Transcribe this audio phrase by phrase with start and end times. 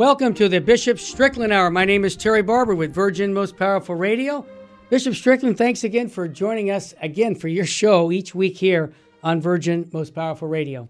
[0.00, 1.70] Welcome to the Bishop Strickland Hour.
[1.70, 4.46] My name is Terry Barber with Virgin Most Powerful Radio.
[4.88, 9.42] Bishop Strickland, thanks again for joining us again for your show each week here on
[9.42, 10.88] Virgin Most Powerful Radio.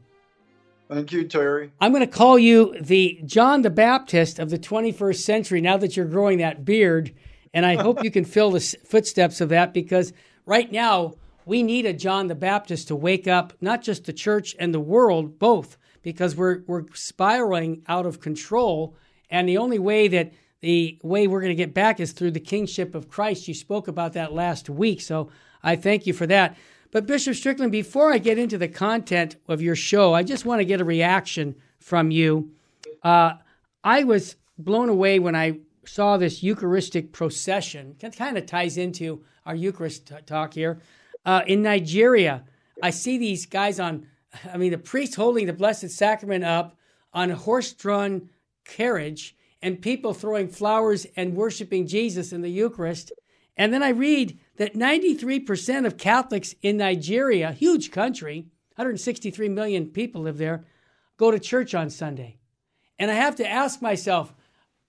[0.88, 1.72] Thank you, Terry.
[1.80, 5.96] I'm going to call you the John the Baptist of the 21st century now that
[5.96, 7.12] you're growing that beard.
[7.52, 10.12] And I hope you can fill the footsteps of that because
[10.46, 14.54] right now we need a John the Baptist to wake up, not just the church
[14.60, 18.96] and the world, both, because we're, we're spiraling out of control.
[19.30, 22.40] And the only way that the way we're going to get back is through the
[22.40, 23.48] kingship of Christ.
[23.48, 25.00] You spoke about that last week.
[25.00, 25.30] So
[25.62, 26.56] I thank you for that.
[26.92, 30.60] But Bishop Strickland, before I get into the content of your show, I just want
[30.60, 32.50] to get a reaction from you.
[33.02, 33.34] Uh,
[33.84, 37.96] I was blown away when I saw this Eucharistic procession.
[38.00, 40.80] It kind of ties into our Eucharist talk here.
[41.24, 42.44] Uh, in Nigeria,
[42.82, 44.06] I see these guys on,
[44.52, 46.76] I mean, the priest holding the Blessed Sacrament up
[47.12, 48.30] on a horse drawn
[48.64, 53.12] carriage and people throwing flowers and worshiping Jesus in the Eucharist.
[53.56, 60.22] And then I read that 93% of Catholics in Nigeria, huge country, 163 million people
[60.22, 60.64] live there,
[61.16, 62.38] go to church on Sunday.
[62.98, 64.32] And I have to ask myself,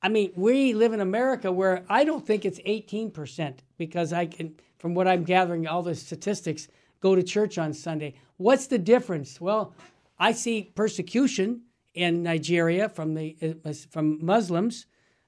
[0.01, 4.55] I mean, we live in America where I don't think it's 18% because I can,
[4.77, 6.67] from what I'm gathering, all the statistics,
[7.01, 8.15] go to church on Sunday.
[8.37, 9.41] What's the difference?
[9.41, 9.73] Well,
[10.17, 13.35] I see persecution in Nigeria from the
[13.65, 14.85] uh, from Muslims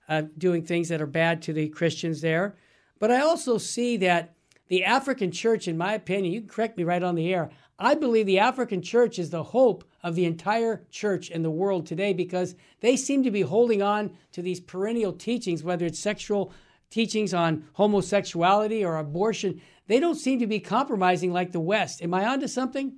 [0.07, 2.55] uh, doing things that are bad to the Christians there.
[2.99, 4.35] But I also see that
[4.67, 7.95] the African church, in my opinion, you can correct me right on the air, I
[7.95, 12.13] believe the African church is the hope of the entire church in the world today
[12.13, 16.53] because they seem to be holding on to these perennial teachings, whether it's sexual
[16.93, 19.59] teachings on homosexuality or abortion.
[19.87, 22.03] They don't seem to be compromising like the West.
[22.03, 22.97] Am I onto something?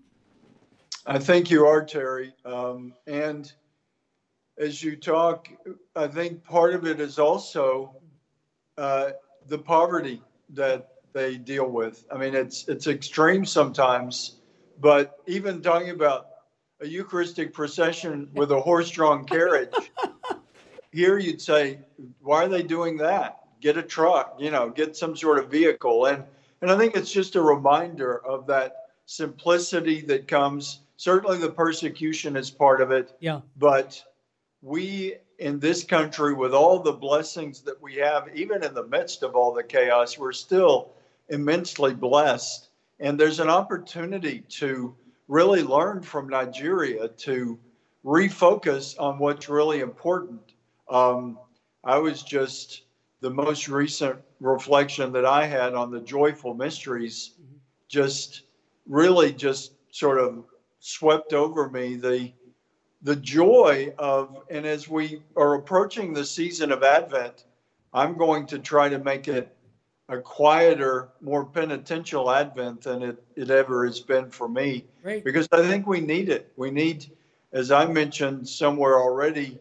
[1.06, 2.34] I think you are, Terry.
[2.44, 3.52] Um, and
[4.58, 5.48] as you talk,
[5.96, 7.96] I think part of it is also
[8.78, 9.12] uh,
[9.48, 12.06] the poverty that they deal with.
[12.12, 14.42] I mean, it's it's extreme sometimes,
[14.82, 16.28] but even talking about
[16.82, 19.74] a Eucharistic procession with a horse-drawn carriage,
[20.92, 21.80] here you'd say,
[22.22, 23.45] why are they doing that?
[23.62, 26.24] Get a truck, you know, get some sort of vehicle, and
[26.62, 30.80] and I think it's just a reminder of that simplicity that comes.
[30.98, 33.16] Certainly, the persecution is part of it.
[33.20, 33.42] Yeah.
[33.58, 34.02] But
[34.62, 39.24] we in this country, with all the blessings that we have, even in the midst
[39.24, 40.92] of all the chaos, we're still
[41.30, 42.70] immensely blessed.
[43.00, 44.96] And there's an opportunity to
[45.28, 47.60] really learn from Nigeria to
[48.06, 50.42] refocus on what's really important.
[50.90, 51.40] Um,
[51.84, 52.84] I was just
[53.22, 57.32] the most recent reflection that I had on the joyful mysteries,
[57.88, 58.44] just
[58.88, 60.44] really just sort of
[60.80, 62.32] swept over me the
[63.06, 67.46] the joy of, and as we are approaching the season of Advent,
[67.94, 69.56] I'm going to try to make it
[70.10, 74.86] a quieter, more penitential Advent than it, it ever has been for me.
[75.04, 75.24] Great.
[75.24, 76.52] Because I think we need it.
[76.58, 77.12] We need,
[77.54, 79.60] as I mentioned somewhere already,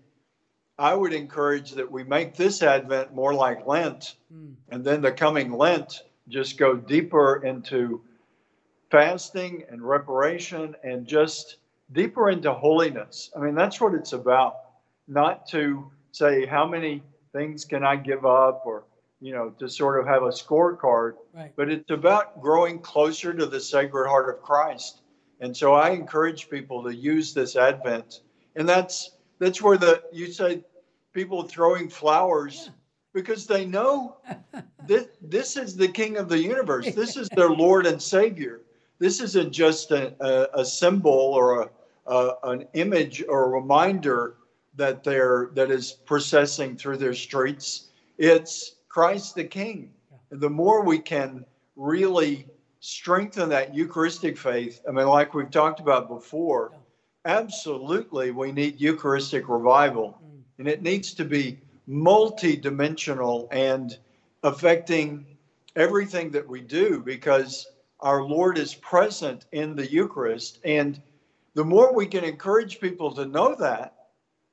[0.79, 4.55] I would encourage that we make this Advent more like Lent, mm.
[4.71, 8.03] and then the coming Lent just go deeper into
[8.91, 11.57] fasting and reparation and just
[11.93, 13.31] deeper into holiness.
[13.37, 14.57] I mean, that's what it's about,
[15.07, 17.03] not to say how many
[17.33, 18.85] things can I give up or,
[19.21, 21.53] you know, to sort of have a scorecard, right.
[21.57, 25.03] but it's about growing closer to the Sacred Heart of Christ.
[25.41, 28.21] And so I encourage people to use this Advent.
[28.57, 29.11] And that's
[29.45, 30.65] that's where the you say
[31.13, 32.73] people throwing flowers yeah.
[33.13, 34.17] because they know
[34.89, 36.95] that this is the King of the universe.
[36.95, 38.63] This is their Lord and Savior
[38.99, 41.71] this isn't just a, a, a symbol or a,
[42.07, 44.37] a, an image or a reminder
[44.77, 47.89] that they're that is processing through their streets.
[48.19, 49.93] It's Christ the King.
[50.31, 51.45] The more we can
[51.77, 52.47] really
[52.81, 56.73] strengthen that Eucharistic faith, I mean, like we've talked about before,
[57.25, 60.19] absolutely we need Eucharistic revival.
[60.23, 60.43] Mm.
[60.59, 63.97] And it needs to be multi-dimensional and
[64.43, 65.27] affecting
[65.77, 67.67] everything that we do because
[68.01, 70.59] our Lord is present in the Eucharist.
[70.65, 71.01] And
[71.55, 73.95] the more we can encourage people to know that,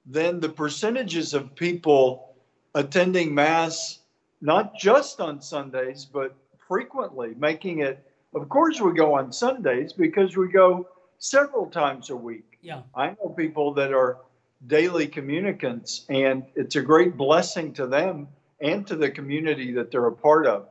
[0.06, 2.36] then the percentages of people
[2.74, 4.00] attending Mass,
[4.42, 6.36] not just on Sundays, but
[6.68, 8.04] frequently, making it,
[8.34, 10.88] of course, we go on Sundays because we go
[11.20, 12.51] several times a week.
[12.62, 12.82] Yeah.
[12.96, 14.20] I know people that are
[14.68, 18.28] daily communicants, and it's a great blessing to them
[18.60, 20.68] and to the community that they're a part of.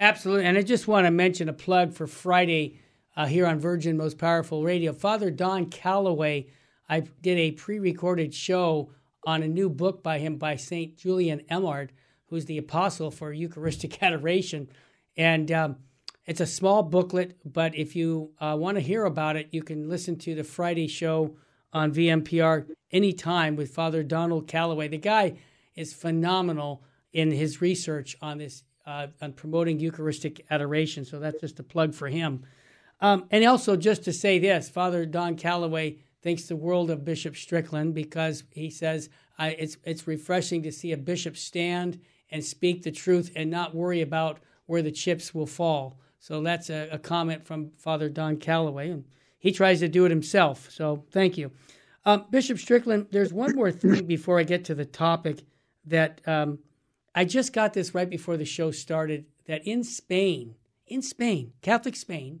[0.00, 0.44] Absolutely.
[0.44, 2.80] And I just want to mention a plug for Friday
[3.16, 4.92] uh, here on Virgin Most Powerful Radio.
[4.92, 6.48] Father Don Calloway,
[6.88, 8.92] I did a pre recorded show
[9.24, 11.90] on a new book by him by Saint Julian Eymard,
[12.26, 14.68] who's the apostle for Eucharistic adoration,
[15.16, 15.76] and um,
[16.26, 17.38] it's a small booklet.
[17.44, 20.88] But if you uh, want to hear about it, you can listen to the Friday
[20.88, 21.36] show
[21.72, 24.88] on VMPR anytime with Father Donald Calloway.
[24.88, 25.38] The guy
[25.74, 26.82] is phenomenal
[27.12, 31.04] in his research on this uh, on promoting Eucharistic adoration.
[31.04, 32.44] So that's just a plug for him.
[33.00, 37.36] Um, and also, just to say this, Father Don Calloway thinks the world of Bishop
[37.36, 42.00] Strickland because he says it's it's refreshing to see a bishop stand
[42.30, 45.98] and speak the truth and not worry about where the chips will fall.
[46.26, 49.04] So that's a, a comment from Father Don Calloway, and
[49.38, 50.68] he tries to do it himself.
[50.72, 51.52] So thank you,
[52.04, 53.06] um, Bishop Strickland.
[53.12, 55.44] There's one more thing before I get to the topic
[55.84, 56.58] that um,
[57.14, 59.26] I just got this right before the show started.
[59.46, 60.56] That in Spain,
[60.88, 62.40] in Spain, Catholic Spain,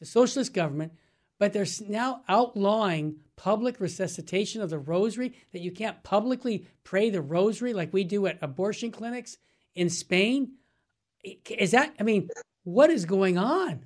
[0.00, 0.92] the socialist government,
[1.38, 7.22] but they're now outlawing public resuscitation of the rosary, that you can't publicly pray the
[7.22, 9.38] rosary like we do at abortion clinics
[9.74, 10.56] in Spain.
[11.48, 12.28] Is that, I mean,
[12.64, 13.84] what is going on?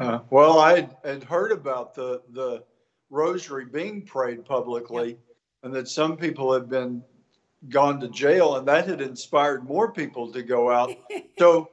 [0.00, 2.64] Uh, well, I had heard about the, the
[3.10, 5.18] rosary being prayed publicly,
[5.62, 7.02] and that some people had been
[7.68, 10.90] gone to jail, and that had inspired more people to go out.
[11.38, 11.70] so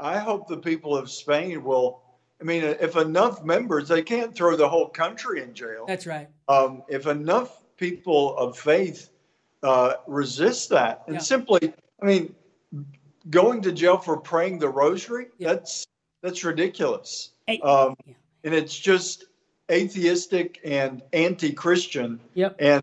[0.00, 2.04] I hope the people of Spain will
[2.40, 5.84] I mean, if enough members, they can't throw the whole country in jail.
[5.86, 6.28] That's right.
[6.48, 9.10] Um, if enough people of faith
[9.62, 11.20] uh, resist that, and yeah.
[11.20, 11.72] simply,
[12.02, 12.34] I mean,
[13.30, 15.54] going to jail for praying the rosary, yeah.
[15.54, 15.86] that's
[16.22, 17.30] that's ridiculous.
[17.46, 17.60] Hey.
[17.60, 18.14] Um, yeah.
[18.44, 19.24] And it's just
[19.70, 22.20] atheistic and anti-Christian.
[22.34, 22.56] Yep.
[22.58, 22.82] And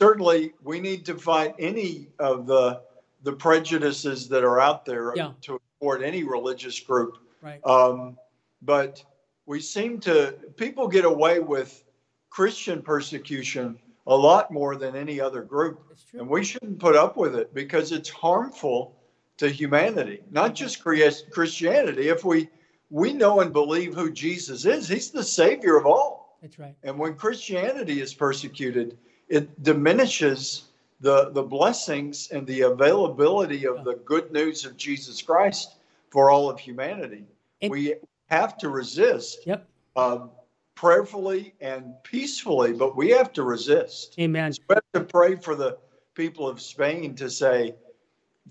[0.00, 2.82] certainly, we need to fight any of the
[3.22, 7.18] the prejudices that are out there to support any religious group.
[7.42, 7.64] Right.
[7.66, 8.16] Um,
[8.62, 9.02] but
[9.46, 11.82] we seem to people get away with
[12.30, 15.82] Christian persecution a lot more than any other group.
[16.14, 18.96] And we shouldn't put up with it because it's harmful
[19.40, 22.08] to humanity, not just Christianity.
[22.08, 22.48] If we
[22.90, 26.36] we know and believe who Jesus is, he's the savior of all.
[26.42, 26.74] That's right.
[26.82, 28.98] And when Christianity is persecuted,
[29.28, 30.64] it diminishes
[31.00, 35.76] the the blessings and the availability of the good news of Jesus Christ
[36.10, 37.24] for all of humanity.
[37.62, 37.94] It, we
[38.28, 39.46] have to resist.
[39.46, 39.66] Yep.
[39.96, 40.30] Um,
[40.74, 44.14] prayerfully and peacefully, but we have to resist.
[44.18, 44.52] Amen.
[44.52, 45.78] So we have to pray for the
[46.14, 47.74] people of Spain to say,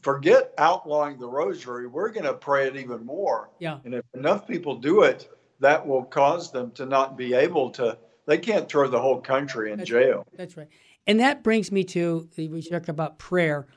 [0.01, 1.87] forget outlawing the rosary.
[1.87, 3.49] We're going to pray it even more.
[3.59, 3.79] Yeah.
[3.85, 5.29] And if enough people do it,
[5.59, 7.97] that will cause them to not be able to.
[8.25, 10.17] They can't throw the whole country in That's jail.
[10.17, 10.37] Right.
[10.37, 10.67] That's right.
[11.07, 13.67] And that brings me to we talk about prayer.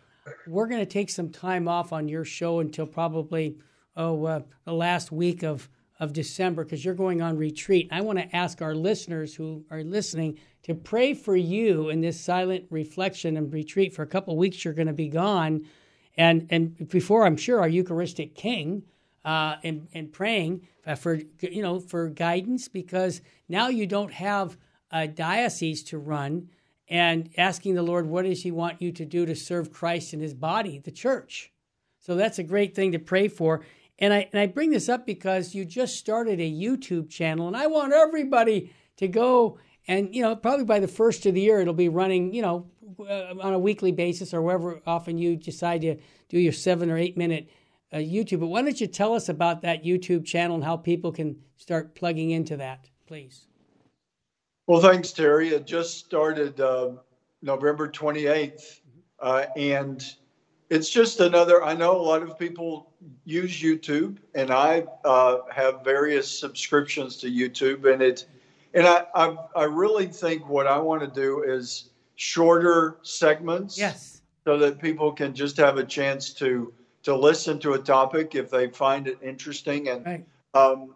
[0.46, 3.56] We're going to take some time off on your show until probably
[3.96, 7.88] oh uh, the last week of of December because you're going on retreat.
[7.92, 12.20] I want to ask our listeners who are listening to pray for you in this
[12.20, 14.64] silent reflection and retreat for a couple weeks.
[14.64, 15.64] You're going to be gone,
[16.16, 18.84] and and before I'm sure our Eucharistic King,
[19.24, 24.56] uh, and and praying for you know for guidance because now you don't have
[24.90, 26.48] a diocese to run
[26.88, 30.20] and asking the Lord what does He want you to do to serve Christ in
[30.20, 31.50] His body, the church.
[32.00, 33.64] So that's a great thing to pray for.
[33.98, 37.56] And I, and I bring this up because you just started a YouTube channel, and
[37.56, 39.58] I want everybody to go
[39.88, 42.66] and, you know, probably by the first of the year, it'll be running, you know,
[43.00, 45.96] uh, on a weekly basis or wherever often you decide to
[46.28, 47.50] do your seven or eight minute
[47.92, 48.40] uh, YouTube.
[48.40, 51.94] But why don't you tell us about that YouTube channel and how people can start
[51.94, 53.46] plugging into that, please?
[54.66, 55.48] Well, thanks, Terry.
[55.48, 56.92] It just started uh,
[57.42, 58.80] November 28th.
[59.18, 60.04] Uh, and
[60.70, 62.92] it's just another, I know a lot of people
[63.24, 68.26] use YouTube, and I uh, have various subscriptions to YouTube, and it,
[68.74, 74.22] and I, I, I really think what I want to do is shorter segments, yes,
[74.44, 78.50] so that people can just have a chance to to listen to a topic if
[78.50, 80.26] they find it interesting, and right.
[80.54, 80.94] um,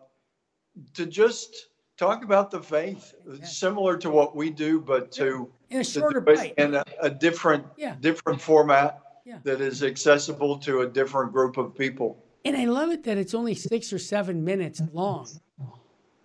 [0.94, 3.56] to just talk about the faith, yes.
[3.56, 7.64] similar to what we do, but to in a shorter bite, in a, a different
[7.76, 7.96] yeah.
[8.00, 9.38] different format yeah.
[9.42, 12.22] that is accessible to a different group of people.
[12.44, 15.26] And I love it that it's only six or seven minutes long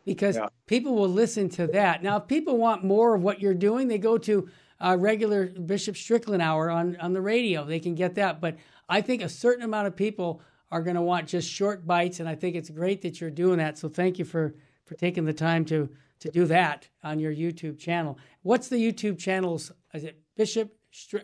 [0.05, 0.48] because yeah.
[0.65, 2.03] people will listen to that.
[2.03, 5.96] Now, if people want more of what you're doing, they go to a regular Bishop
[5.96, 7.65] Strickland hour on, on the radio.
[7.65, 8.41] They can get that.
[8.41, 8.58] But
[8.89, 10.41] I think a certain amount of people
[10.72, 13.58] are going to want just short bites, and I think it's great that you're doing
[13.58, 13.77] that.
[13.77, 14.55] So thank you for,
[14.86, 15.89] for taking the time to,
[16.22, 18.17] to do that on your YouTube channel.
[18.41, 19.72] What's the YouTube channels?
[19.93, 20.74] Is it Bishop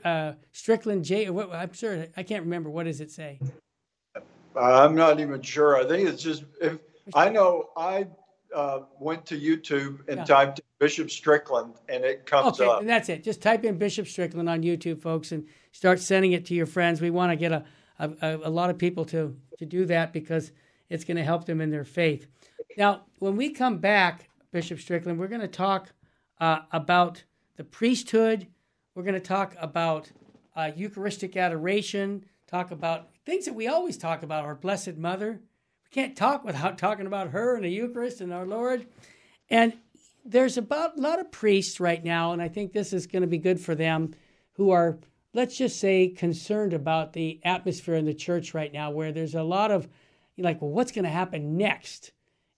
[0.03, 1.29] uh, Strickland J.
[1.29, 2.69] What, I'm sure I can't remember.
[2.69, 3.39] What does it say?
[4.55, 5.77] I'm not even sure.
[5.77, 6.79] I think it's just if
[7.13, 8.07] I know I
[8.53, 10.23] uh, went to YouTube and yeah.
[10.25, 12.79] typed Bishop Strickland, and it comes okay, up.
[12.79, 13.23] and that's it.
[13.23, 17.01] Just type in Bishop Strickland on YouTube, folks, and start sending it to your friends.
[17.01, 17.65] We want to get a,
[17.99, 20.51] a, a lot of people to, to do that because
[20.89, 22.27] it's going to help them in their faith.
[22.77, 25.91] Now, when we come back, Bishop Strickland, we're going to talk
[26.39, 27.23] uh, about
[27.55, 28.47] the priesthood.
[28.95, 30.11] We're going to talk about
[30.55, 35.41] uh, Eucharistic adoration, talk about things that we always talk about, our Blessed Mother.
[35.89, 38.87] We can't talk without talking about her and the Eucharist and our Lord.
[39.49, 39.73] And
[40.25, 43.27] there's about a lot of priests right now, and I think this is going to
[43.27, 44.13] be good for them
[44.53, 44.97] who are,
[45.33, 49.43] let's just say, concerned about the atmosphere in the church right now, where there's a
[49.43, 49.87] lot of,
[50.37, 52.11] like, well, what's going to happen next?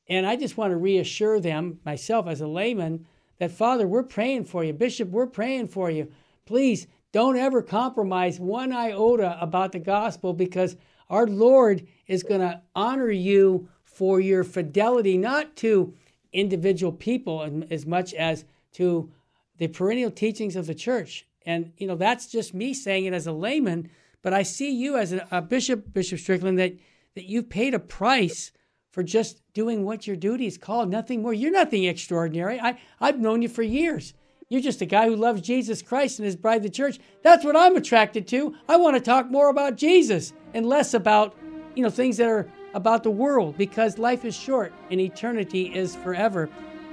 [0.07, 3.05] And I just want to reassure them, myself as a layman,
[3.38, 4.74] that Father, we're praying for you.
[4.74, 6.12] Bishop, we're praying for you.
[6.45, 10.75] Please don't ever compromise one iota about the gospel because
[11.09, 15.93] our Lord is going to honor you for your fidelity, not to
[16.31, 19.11] individual people as much as to
[19.57, 21.27] the perennial teachings of the church.
[21.45, 23.89] And, you know, that's just me saying it as a layman,
[24.21, 26.73] but I see you as a, a bishop, Bishop Strickland, that,
[27.15, 28.51] that you've paid a price
[28.91, 31.33] for just doing what your duty is called, nothing more.
[31.33, 32.59] You're nothing extraordinary.
[32.59, 34.13] I, I've known you for years.
[34.50, 36.98] You're just a guy who loves Jesus Christ and his bride, the church.
[37.22, 38.56] That's what I'm attracted to.
[38.68, 41.38] I want to talk more about Jesus and less about,
[41.75, 45.96] you know, things that are about the world because life is short and eternity is
[45.98, 46.50] forever.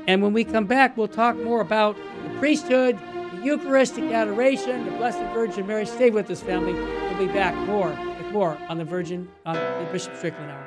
[0.06, 2.98] And when we come back, we'll talk more about the priesthood,
[3.32, 5.86] the Eucharistic adoration, the Blessed Virgin Mary.
[5.86, 6.74] Stay with us, family.
[6.74, 10.66] We'll be back more with more on the Virgin on the Bishop Strickland Hour.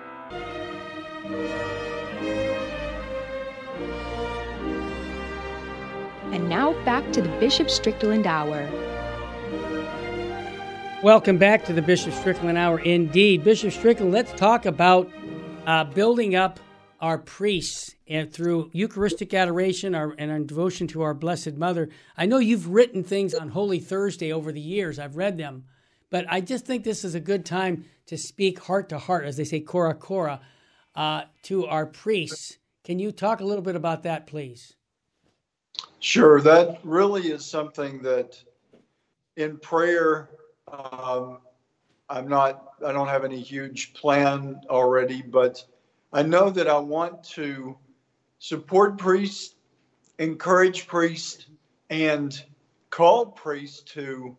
[6.31, 8.69] And now back to the Bishop Strickland Hour.
[11.01, 12.79] Welcome back to the Bishop Strickland Hour.
[12.81, 15.09] Indeed, Bishop Strickland, let's talk about
[15.65, 16.59] uh, building up
[17.01, 21.89] our priests and through Eucharistic adoration our, and our devotion to our Blessed Mother.
[22.15, 24.99] I know you've written things on Holy Thursday over the years.
[24.99, 25.63] I've read them,
[26.11, 29.37] but I just think this is a good time to speak heart to heart, as
[29.37, 30.39] they say, cor ad cor,
[30.95, 32.59] uh, to our priests.
[32.83, 34.75] Can you talk a little bit about that, please?
[35.99, 36.41] Sure.
[36.41, 38.41] That really is something that
[39.35, 40.29] in prayer
[40.71, 41.39] um,
[42.09, 45.63] I'm not, I don't have any huge plan already, but
[46.13, 47.77] I know that I want to
[48.39, 49.55] support priests,
[50.19, 51.47] encourage priests,
[51.89, 52.43] and
[52.89, 54.35] call priests to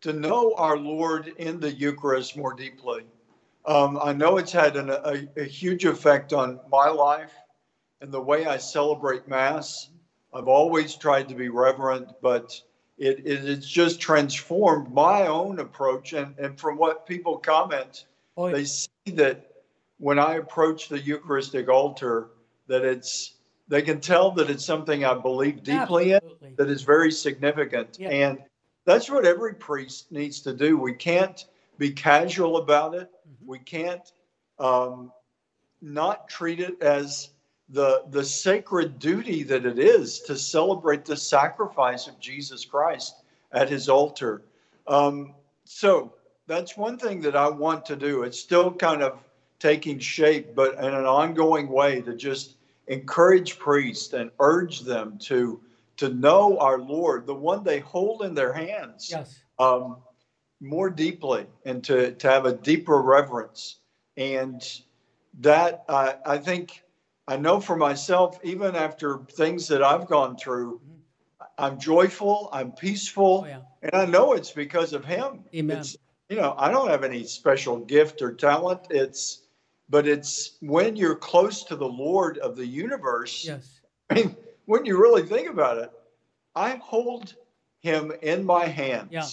[0.00, 3.02] to know our Lord in the Eucharist more deeply.
[3.66, 7.32] Um, I know it's had an, a, a huge effect on my life
[8.00, 9.90] and the way I celebrate Mass.
[10.32, 12.60] I've always tried to be reverent, but
[12.98, 16.12] it, it, it's just transformed my own approach.
[16.12, 18.06] And, and from what people comment,
[18.36, 18.54] oh, yeah.
[18.54, 19.50] they see that
[19.98, 22.28] when I approach the Eucharistic altar,
[22.66, 23.34] that it's
[23.68, 26.48] they can tell that it's something I believe deeply Absolutely.
[26.48, 27.98] in, that is very significant.
[28.00, 28.08] Yeah.
[28.08, 28.38] And
[28.86, 30.78] that's what every priest needs to do.
[30.78, 31.44] We can't
[31.76, 33.10] be casual about it.
[33.10, 33.46] Mm-hmm.
[33.46, 34.10] We can't
[34.58, 35.12] um,
[35.82, 37.30] not treat it as
[37.70, 43.16] the the sacred duty that it is to celebrate the sacrifice of Jesus Christ
[43.52, 44.42] at His altar.
[44.86, 45.34] Um,
[45.64, 46.14] so
[46.46, 48.22] that's one thing that I want to do.
[48.22, 49.18] It's still kind of
[49.58, 52.56] taking shape, but in an ongoing way to just
[52.86, 55.60] encourage priests and urge them to
[55.98, 59.40] to know our Lord, the one they hold in their hands, yes.
[59.58, 59.96] um,
[60.60, 63.76] more deeply, and to to have a deeper reverence.
[64.16, 64.62] And
[65.40, 66.82] that uh, I think
[67.28, 71.42] I know for myself, even after things that I've gone through, mm-hmm.
[71.58, 73.60] I'm joyful, I'm peaceful, oh, yeah.
[73.82, 75.44] and I know it's because of Him.
[75.54, 75.78] Amen.
[75.78, 75.96] It's,
[76.30, 78.86] you know, I don't have any special gift or talent.
[78.88, 79.42] It's,
[79.90, 83.44] but it's when you're close to the Lord of the universe.
[83.46, 83.80] Yes.
[84.08, 85.90] I mean, when you really think about it,
[86.54, 87.34] I hold
[87.80, 89.08] Him in my hands.
[89.10, 89.26] Yeah.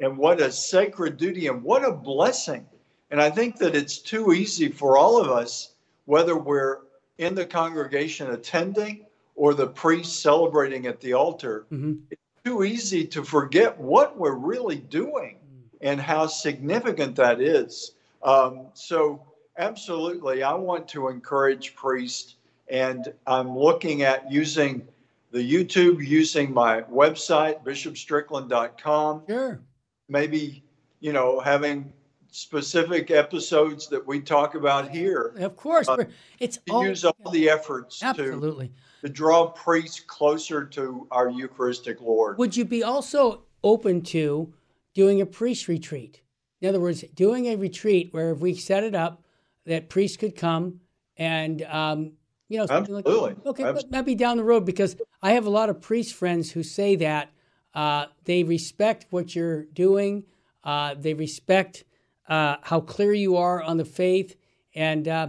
[0.00, 2.66] And what a sacred duty and what a blessing.
[3.10, 5.72] And I think that it's too easy for all of us,
[6.04, 6.78] whether we're
[7.18, 11.94] in the congregation attending or the priest celebrating at the altar, mm-hmm.
[12.10, 15.36] it's too easy to forget what we're really doing
[15.80, 17.92] and how significant that is.
[18.22, 19.22] Um, so,
[19.58, 22.36] absolutely, I want to encourage priests,
[22.68, 24.86] and I'm looking at using
[25.30, 29.22] the YouTube, using my website, bishopstrickland.com.
[29.28, 29.60] Sure.
[30.08, 30.64] Maybe,
[31.00, 31.92] you know, having
[32.30, 35.34] specific episodes that we talk about here.
[35.38, 36.04] Of course, uh,
[36.38, 37.30] it's to all, use all yeah.
[37.32, 38.68] the efforts absolutely
[39.00, 42.38] to, to draw priests closer to our Eucharistic Lord.
[42.38, 44.52] Would you be also open to
[44.94, 46.22] doing a priest retreat?
[46.60, 49.22] In other words, doing a retreat where if we set it up,
[49.64, 50.80] that priests could come
[51.16, 52.12] and um,
[52.48, 53.12] You know, absolutely.
[53.12, 53.90] Like, okay, absolutely.
[53.90, 57.30] maybe down the road because I have a lot of priest friends who say that
[57.74, 60.24] uh, they respect what you're doing.
[60.64, 61.84] Uh, they respect
[62.28, 64.36] uh, how clear you are on the faith,
[64.74, 65.28] and uh,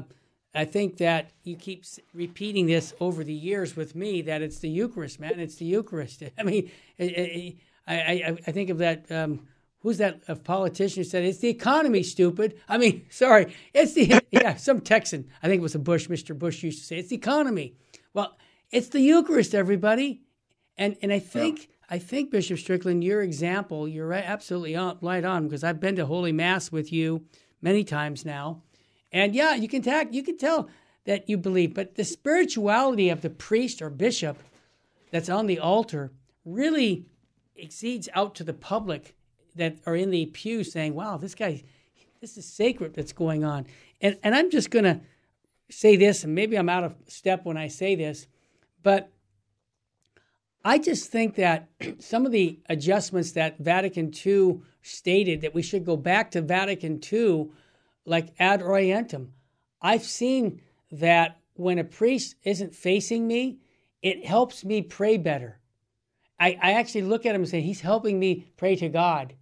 [0.54, 4.70] I think that you keep repeating this over the years with me that it's the
[4.70, 5.40] Eucharist, man.
[5.40, 6.24] It's the Eucharist.
[6.38, 7.56] I mean, I,
[7.88, 9.12] I, I think of that.
[9.12, 9.48] Um,
[9.82, 12.60] who's that a politician who said it's the economy, stupid?
[12.68, 15.30] I mean, sorry, it's the yeah some Texan.
[15.44, 16.08] I think it was a Bush.
[16.08, 16.38] Mr.
[16.38, 17.76] Bush used to say it's the economy.
[18.14, 18.36] Well,
[18.72, 20.22] it's the Eucharist, everybody,
[20.78, 21.60] and and I think.
[21.60, 21.66] Yeah.
[21.90, 26.06] I think Bishop Strickland, your example, you're absolutely on, right on because I've been to
[26.06, 27.26] Holy Mass with you
[27.62, 28.62] many times now,
[29.12, 30.70] and yeah, you can tag, you can tell
[31.06, 34.38] that you believe, but the spirituality of the priest or bishop
[35.12, 36.12] that's on the altar
[36.46, 37.08] really
[37.56, 39.16] exceeds out to the public
[39.56, 41.64] that are in the pew saying, wow, this guy,
[42.22, 43.66] this is sacred that's going on.
[44.00, 45.02] And, and I'm just going to
[45.70, 48.28] say this, and maybe I'm out of step when I say this,
[48.84, 49.12] but
[50.64, 55.86] I just think that some of the adjustments that Vatican II stated that we should
[55.86, 57.50] go back to Vatican II,
[58.06, 59.30] like ad orientem.
[59.82, 60.62] I've seen
[60.92, 63.60] that when a priest isn't facing me,
[64.02, 65.60] it helps me pray better.
[66.40, 69.36] I, I actually look at him and say, He's helping me pray to God.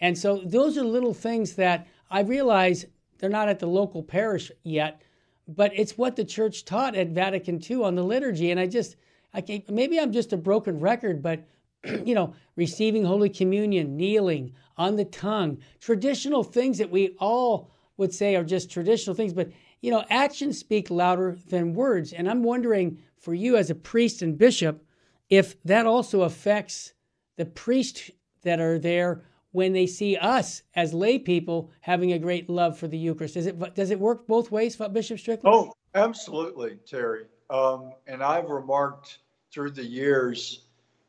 [0.00, 2.84] And so those are little things that I realize
[3.18, 5.00] they're not at the local parish yet,
[5.48, 8.50] but it's what the church taught at Vatican II on the liturgy.
[8.50, 8.96] And I just,
[9.36, 11.46] I can, maybe I'm just a broken record, but
[11.84, 18.14] you know, receiving Holy Communion, kneeling on the tongue, traditional things that we all would
[18.14, 19.50] say are just traditional things, but
[19.82, 22.14] you know, actions speak louder than words.
[22.14, 24.82] And I'm wondering for you as a priest and bishop,
[25.28, 26.94] if that also affects
[27.36, 28.10] the priests
[28.42, 29.22] that are there
[29.52, 33.34] when they see us as lay people having a great love for the Eucharist.
[33.34, 35.54] Does it does it work both ways, Bishop Strickland?
[35.54, 37.24] Oh, absolutely, Terry.
[37.50, 39.18] Um, and I've remarked
[39.56, 40.60] through the years,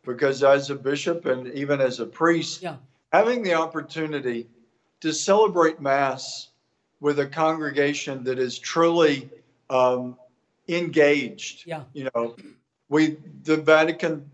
[0.06, 2.78] because as a bishop and even as a priest, yeah.
[3.12, 4.48] having the opportunity
[5.02, 6.48] to celebrate Mass
[7.02, 9.30] with a congregation that is truly
[9.70, 10.16] um,
[10.70, 11.68] engaged.
[11.68, 11.84] Yeah.
[11.92, 12.38] You know,
[12.88, 14.32] we the Vatican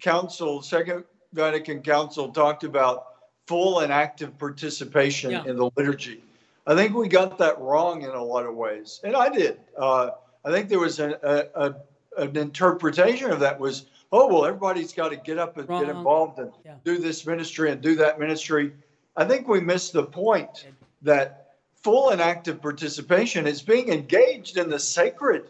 [0.00, 3.06] Council, Second Vatican Council talked about
[3.46, 5.44] full and active participation yeah.
[5.44, 6.20] in the liturgy.
[6.66, 9.60] I think we got that wrong in a lot of ways, and I did.
[9.78, 10.10] Uh,
[10.44, 11.74] I think there was an, a, a,
[12.16, 15.84] an interpretation of that was, oh well, everybody's got to get up and wrong.
[15.84, 16.74] get involved and yeah.
[16.84, 18.72] do this ministry and do that ministry.
[19.16, 20.66] I think we missed the point
[21.02, 25.48] that full and active participation is being engaged in the sacred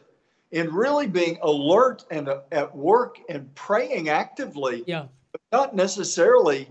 [0.50, 5.04] in really being alert and uh, at work and praying actively yeah
[5.50, 6.68] not necessarily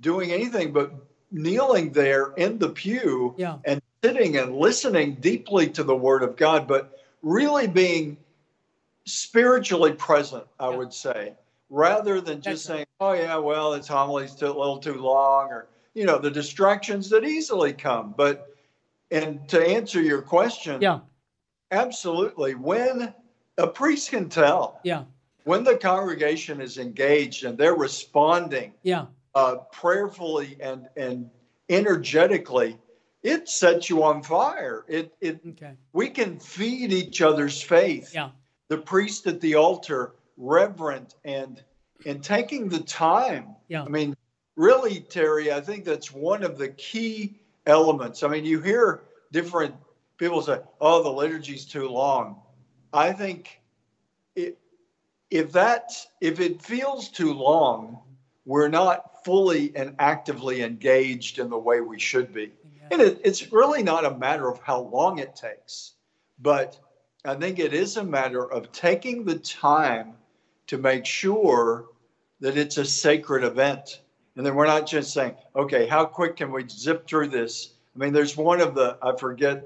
[0.00, 0.92] doing anything but
[1.30, 3.58] kneeling there in the pew yeah.
[3.64, 8.16] and sitting and listening deeply to the word of God, but really being
[9.12, 10.76] spiritually present, I yeah.
[10.76, 11.34] would say,
[11.68, 15.68] rather than just saying, oh, yeah, well, it's homily's too, a little too long, or,
[15.94, 18.14] you know, the distractions that easily come.
[18.16, 18.56] But,
[19.10, 21.00] and to answer your question, yeah,
[21.70, 22.54] absolutely.
[22.54, 23.14] When
[23.58, 25.04] a priest can tell, yeah,
[25.44, 29.06] when the congregation is engaged and they're responding yeah.
[29.34, 31.30] uh, prayerfully and, and
[31.68, 32.78] energetically,
[33.22, 34.84] it sets you on fire.
[34.88, 35.72] It, it okay.
[35.92, 38.12] we can feed each other's faith.
[38.14, 38.30] Yeah.
[38.70, 41.62] The priest at the altar, reverent and
[42.06, 43.56] and taking the time.
[43.68, 43.82] Yeah.
[43.82, 44.16] I mean,
[44.56, 48.22] really, Terry, I think that's one of the key elements.
[48.22, 49.02] I mean, you hear
[49.32, 49.74] different
[50.18, 52.40] people say, "Oh, the liturgy's too long."
[52.92, 53.60] I think
[54.36, 54.56] it,
[55.30, 58.00] if that if it feels too long,
[58.44, 62.52] we're not fully and actively engaged in the way we should be.
[62.92, 65.94] And it, it's really not a matter of how long it takes,
[66.38, 66.78] but
[67.24, 70.14] I think it is a matter of taking the time
[70.68, 71.86] to make sure
[72.40, 74.00] that it's a sacred event.
[74.36, 77.74] And then we're not just saying, okay, how quick can we zip through this?
[77.94, 79.64] I mean, there's one of the, I forget,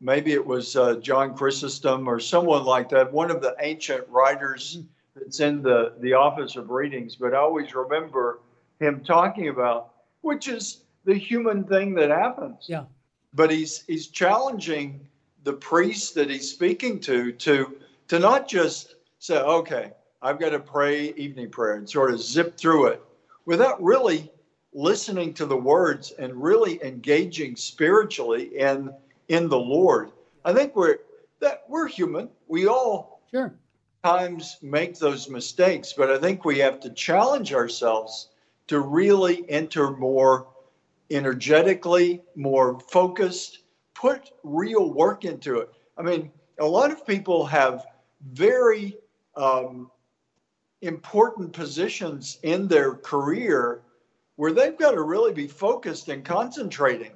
[0.00, 4.78] maybe it was uh, John Chrysostom or someone like that, one of the ancient writers
[5.14, 8.40] that's in the, the Office of Readings, but I always remember
[8.80, 9.92] him talking about,
[10.22, 12.66] which is the human thing that happens.
[12.66, 12.84] Yeah.
[13.32, 15.06] But he's he's challenging
[15.46, 17.78] the priests that he's speaking to to
[18.08, 22.58] to not just say, okay, I've got to pray evening prayer and sort of zip
[22.58, 23.02] through it
[23.44, 24.28] without really
[24.74, 28.92] listening to the words and really engaging spiritually in
[29.28, 30.10] in the Lord.
[30.44, 30.96] I think we're
[31.38, 32.28] that we're human.
[32.48, 33.54] We all sure
[34.02, 38.30] times make those mistakes, but I think we have to challenge ourselves
[38.66, 40.48] to really enter more
[41.08, 43.60] energetically, more focused,
[43.96, 45.70] put real work into it.
[45.96, 46.30] I mean,
[46.60, 47.86] a lot of people have
[48.32, 48.96] very
[49.36, 49.90] um,
[50.82, 53.82] important positions in their career
[54.36, 57.12] where they've got to really be focused and concentrating.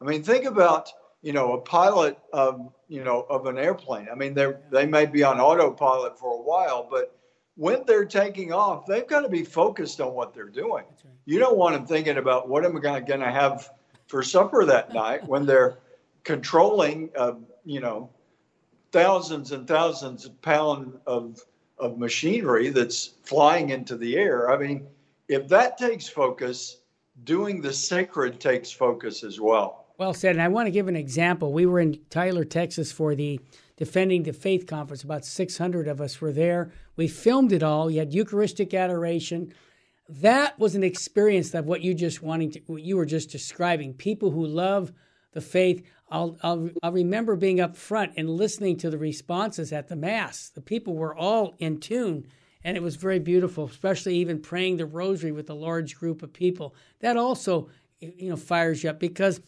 [0.00, 0.88] I mean, think about
[1.22, 4.08] you know a pilot of you know of an airplane.
[4.10, 7.16] I mean, they they may be on autopilot for a while, but
[7.56, 10.84] when they're taking off, they've got to be focused on what they're doing.
[10.84, 11.14] Right.
[11.24, 13.70] You don't want them thinking about what am I going to have
[14.08, 15.78] for supper that night when they're
[16.24, 17.34] controlling, uh,
[17.64, 18.10] you know,
[18.92, 21.40] thousands and thousands of pounds of
[21.78, 24.50] of machinery that's flying into the air.
[24.50, 24.86] I mean,
[25.28, 26.78] if that takes focus,
[27.24, 29.86] doing the sacred takes focus as well.
[29.98, 30.32] Well said.
[30.32, 31.52] And I want to give an example.
[31.52, 33.40] We were in Tyler, Texas for the
[33.76, 35.02] Defending the Faith conference.
[35.02, 36.72] About 600 of us were there.
[36.96, 37.90] We filmed it all.
[37.90, 39.52] You had Eucharistic adoration.
[40.08, 43.94] That was an experience of what you just wanting to, what you were just describing.
[43.94, 44.92] People who love
[45.32, 45.86] the faith.
[46.08, 50.48] I'll, I'll, I'll remember being up front and listening to the responses at the Mass.
[50.48, 52.26] The people were all in tune,
[52.62, 56.32] and it was very beautiful, especially even praying the rosary with a large group of
[56.32, 56.74] people.
[57.00, 57.68] That also,
[58.00, 59.40] you know, fires you up because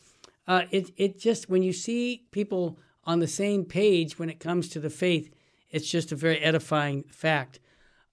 [0.49, 4.69] uh, it, it just, when you see people on the same page when it comes
[4.71, 5.33] to the faith,
[5.71, 7.61] it's just a very edifying fact.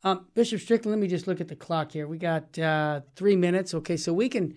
[0.04, 2.08] Um, Bishop Strickland, let me just look at the clock here.
[2.08, 3.74] We got uh, three minutes.
[3.74, 4.56] Okay, so we can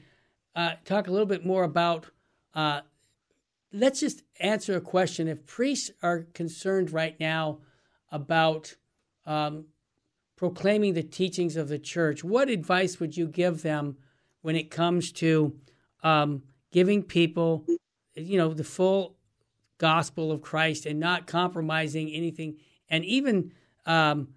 [0.57, 2.07] uh, talk a little bit more about
[2.55, 2.81] uh,
[3.72, 5.29] let's just answer a question.
[5.29, 7.59] If priests are concerned right now
[8.11, 8.76] about
[9.24, 9.66] um,
[10.37, 13.96] proclaiming the teachings of the church, what advice would you give them
[14.42, 15.57] when it comes to
[16.02, 17.66] um, giving people,
[18.14, 19.16] you know, the full
[19.79, 22.57] gospel of Christ and not compromising anything,
[22.88, 23.52] and even
[23.85, 24.29] um,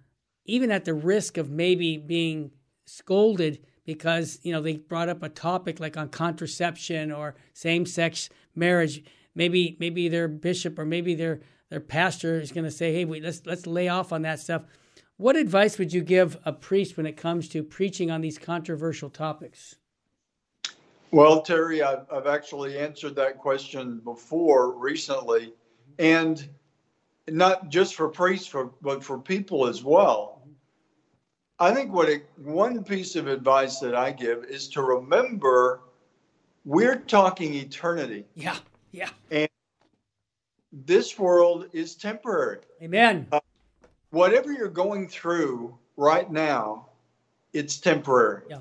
[0.44, 2.50] even at the risk of maybe being
[2.86, 9.02] scolded because you know they brought up a topic like on contraception or same-sex marriage
[9.40, 13.22] maybe maybe their bishop or maybe their their pastor is going to say, "Hey, wait,
[13.22, 14.64] let's let's lay off on that stuff."
[15.16, 19.08] What advice would you give a priest when it comes to preaching on these controversial
[19.08, 19.76] topics?
[21.10, 25.54] Well, Terry, I've, I've actually answered that question before recently,
[25.98, 26.46] and
[27.28, 30.42] not just for priests, for, but for people as well.
[31.58, 35.80] I think what it, one piece of advice that I give is to remember
[36.64, 38.24] we're talking eternity.
[38.34, 38.56] Yeah.
[38.92, 39.10] Yeah.
[39.30, 39.48] And
[40.72, 42.58] this world is temporary.
[42.82, 43.26] Amen.
[43.30, 43.40] Uh,
[44.10, 46.86] whatever you're going through right now,
[47.52, 48.42] it's temporary.
[48.48, 48.58] Yeah.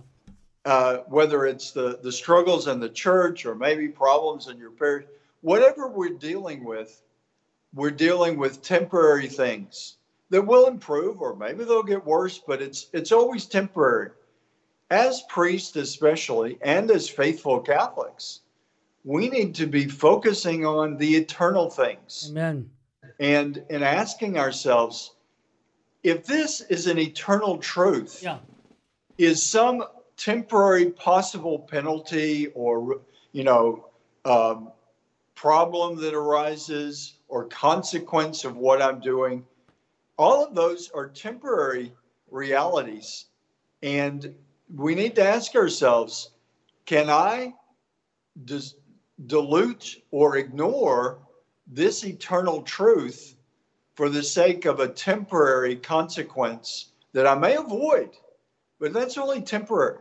[0.65, 5.05] Uh, whether it's the, the struggles in the church or maybe problems in your parish,
[5.41, 7.01] whatever we're dealing with,
[7.73, 9.95] we're dealing with temporary things
[10.29, 14.11] that will improve or maybe they'll get worse, but it's it's always temporary.
[14.91, 18.41] As priests, especially, and as faithful Catholics,
[19.09, 22.27] we need to be focusing on the eternal things.
[22.29, 22.69] Amen.
[23.19, 25.15] And and asking ourselves,
[26.03, 28.37] if this is an eternal truth, yeah.
[29.17, 29.83] is some
[30.15, 33.87] temporary possible penalty or you know
[34.25, 34.71] um,
[35.33, 39.43] problem that arises or consequence of what I'm doing,
[40.19, 41.91] all of those are temporary
[42.29, 43.25] realities,
[43.81, 44.35] and
[44.75, 46.29] we need to ask ourselves,
[46.85, 47.55] can I
[48.45, 48.75] does
[49.27, 51.19] dilute or ignore
[51.67, 53.35] this eternal truth
[53.95, 58.11] for the sake of a temporary consequence that I may avoid,
[58.79, 59.99] but that's only temporary.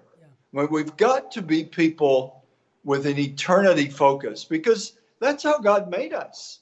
[0.52, 0.66] Yeah.
[0.66, 2.44] we've got to be people
[2.84, 6.60] with an eternity focus because that's how God made us.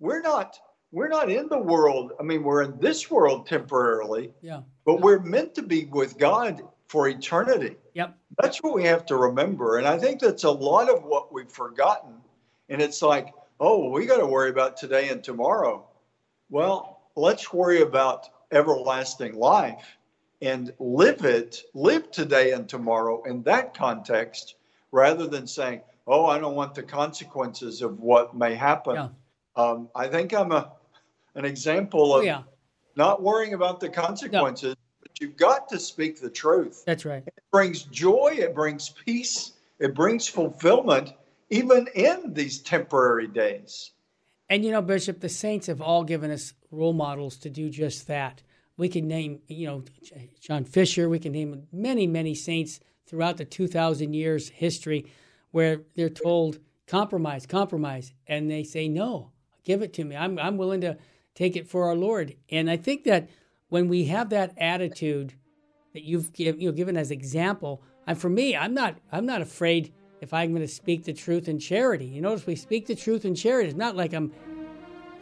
[0.00, 0.58] We're not
[0.90, 2.12] we're not in the world.
[2.18, 4.32] I mean, we're in this world temporarily.
[4.40, 4.62] Yeah.
[4.86, 5.00] But yeah.
[5.00, 7.76] we're meant to be with God for eternity.
[7.94, 8.16] Yep.
[8.42, 9.76] That's what we have to remember.
[9.76, 12.14] And I think that's a lot of what we've forgotten.
[12.68, 15.86] And it's like, oh, we got to worry about today and tomorrow.
[16.50, 19.98] Well, let's worry about everlasting life
[20.40, 24.54] and live it, live today and tomorrow in that context
[24.90, 28.94] rather than saying, oh, I don't want the consequences of what may happen.
[28.94, 29.08] Yeah.
[29.56, 30.72] Um, I think I'm a
[31.34, 32.42] an example of oh, yeah.
[32.96, 34.74] not worrying about the consequences
[35.20, 36.84] you've got to speak the truth.
[36.86, 37.22] That's right.
[37.26, 41.12] It brings joy, it brings peace, it brings fulfillment,
[41.50, 43.92] even in these temporary days.
[44.48, 48.06] And you know, Bishop, the saints have all given us role models to do just
[48.06, 48.42] that.
[48.76, 49.84] We can name, you know,
[50.40, 55.06] John Fisher, we can name many, many saints throughout the 2,000 years history
[55.50, 58.12] where they're told, compromise, compromise.
[58.26, 59.32] And they say, no,
[59.64, 60.16] give it to me.
[60.16, 60.96] I'm, I'm willing to
[61.34, 62.36] take it for our Lord.
[62.50, 63.28] And I think that
[63.68, 65.34] when we have that attitude
[65.94, 69.40] that you've give, you know, given as example, and for me, I'm not I'm not
[69.40, 72.06] afraid if I'm going to speak the truth in charity.
[72.06, 73.68] You notice we speak the truth in charity.
[73.68, 74.32] It's not like I'm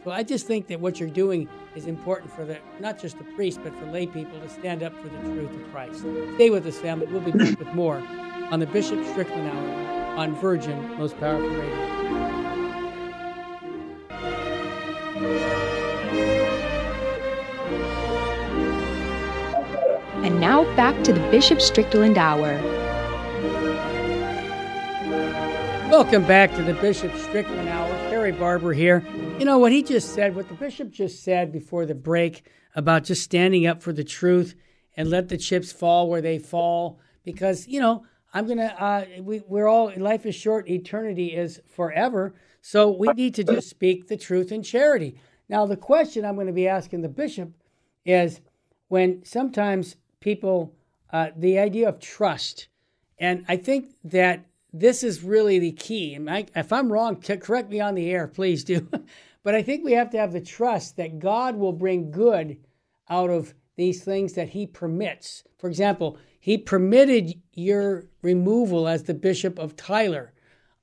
[0.03, 3.25] So I just think that what you're doing is important for the not just the
[3.35, 5.99] priest, but for lay people to stand up for the truth of Christ.
[6.35, 7.07] Stay with us, family.
[7.07, 7.97] We'll be back with more
[8.51, 11.96] on the Bishop Strickland Hour on Virgin Most Powerful Radio.
[20.57, 22.59] Now back to the Bishop Strickland Hour.
[25.91, 27.91] Welcome back to the Bishop Strickland Hour.
[28.09, 29.03] Terry Barber here.
[29.37, 33.03] You know what he just said, what the bishop just said before the break about
[33.03, 34.55] just standing up for the truth
[34.95, 36.99] and let the chips fall where they fall.
[37.23, 41.61] Because, you know, I'm going to, uh, we, we're all, life is short, eternity is
[41.67, 42.33] forever.
[42.61, 45.19] So we need to just speak the truth in charity.
[45.49, 47.51] Now, the question I'm going to be asking the bishop
[48.05, 48.41] is
[48.87, 50.73] when sometimes people,
[51.11, 52.67] uh, the idea of trust,
[53.19, 56.13] and I think that this is really the key.
[56.13, 58.87] And I, if I'm wrong, correct me on the air, please do.
[59.43, 62.57] but I think we have to have the trust that God will bring good
[63.09, 65.43] out of these things that He permits.
[65.57, 70.33] For example, He permitted your removal as the Bishop of Tyler.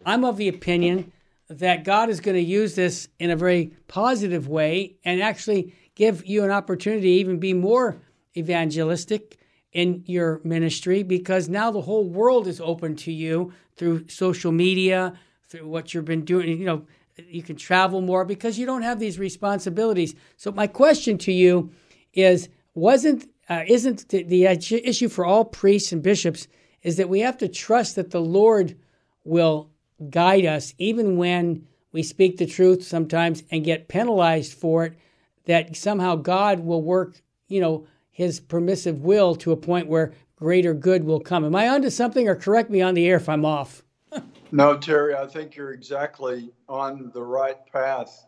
[0.06, 1.12] I'm of the opinion
[1.48, 6.26] that God is going to use this in a very positive way and actually give
[6.26, 8.00] you an opportunity to even be more
[8.36, 9.38] evangelistic
[9.72, 15.14] in your ministry because now the whole world is open to you through social media,
[15.48, 16.58] through what you've been doing.
[16.58, 20.14] You know, you can travel more because you don't have these responsibilities.
[20.36, 21.72] So my question to you
[22.12, 26.48] is: wasn't uh, isn't the, the issue for all priests and bishops
[26.82, 28.76] is that we have to trust that the Lord
[29.24, 29.70] will
[30.10, 34.98] guide us even when we speak the truth sometimes and get penalized for it
[35.46, 40.72] that somehow God will work, you know, his permissive will to a point where greater
[40.72, 41.44] good will come.
[41.44, 43.82] Am I onto something, or correct me on the air if I'm off?
[44.52, 48.24] no, Terry, I think you're exactly on the right path.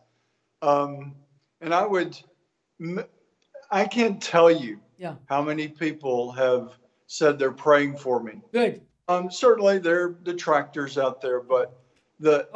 [0.61, 1.15] Um,
[1.61, 2.19] and I would,
[3.71, 5.15] I can't tell you yeah.
[5.29, 8.41] how many people have said they're praying for me.
[8.51, 8.81] Good.
[9.07, 11.79] Um, certainly, there are detractors out there, but
[12.19, 12.49] the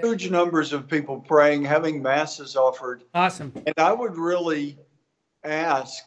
[0.00, 3.02] huge numbers of people praying, having masses offered.
[3.14, 3.52] Awesome.
[3.56, 4.78] And I would really
[5.42, 6.04] ask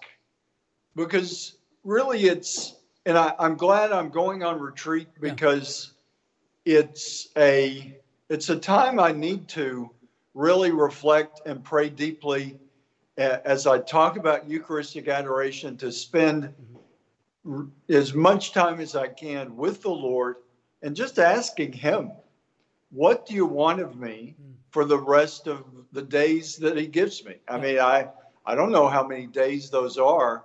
[0.95, 2.75] because really it's
[3.05, 5.93] and I, am glad I'm going on retreat because
[6.65, 6.79] yeah.
[6.79, 7.97] it's a
[8.29, 9.89] it's a time I need to
[10.33, 12.57] really reflect and pray deeply
[13.17, 16.53] as I talk about Eucharistic adoration to spend
[17.45, 17.65] mm-hmm.
[17.89, 20.37] as much time as I can with the Lord
[20.81, 22.11] and just asking Him,
[22.89, 24.53] what do you want of me mm.
[24.71, 27.35] for the rest of the days that He gives me?
[27.47, 28.07] I mean, I
[28.45, 30.43] I don't know how many days those are,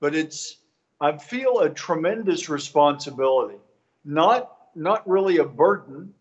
[0.00, 0.58] but it's
[1.00, 3.58] I feel a tremendous responsibility,
[4.04, 6.12] not not really a burden,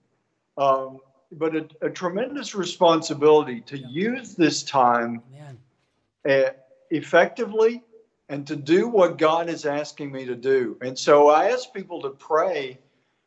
[0.58, 1.00] um,
[1.32, 3.88] but a, a, tremendous responsibility to yeah.
[3.88, 5.22] use this time
[6.28, 6.50] uh,
[6.90, 7.84] effectively
[8.30, 10.78] and to do what God is asking me to do.
[10.82, 12.80] And so I ask people to pray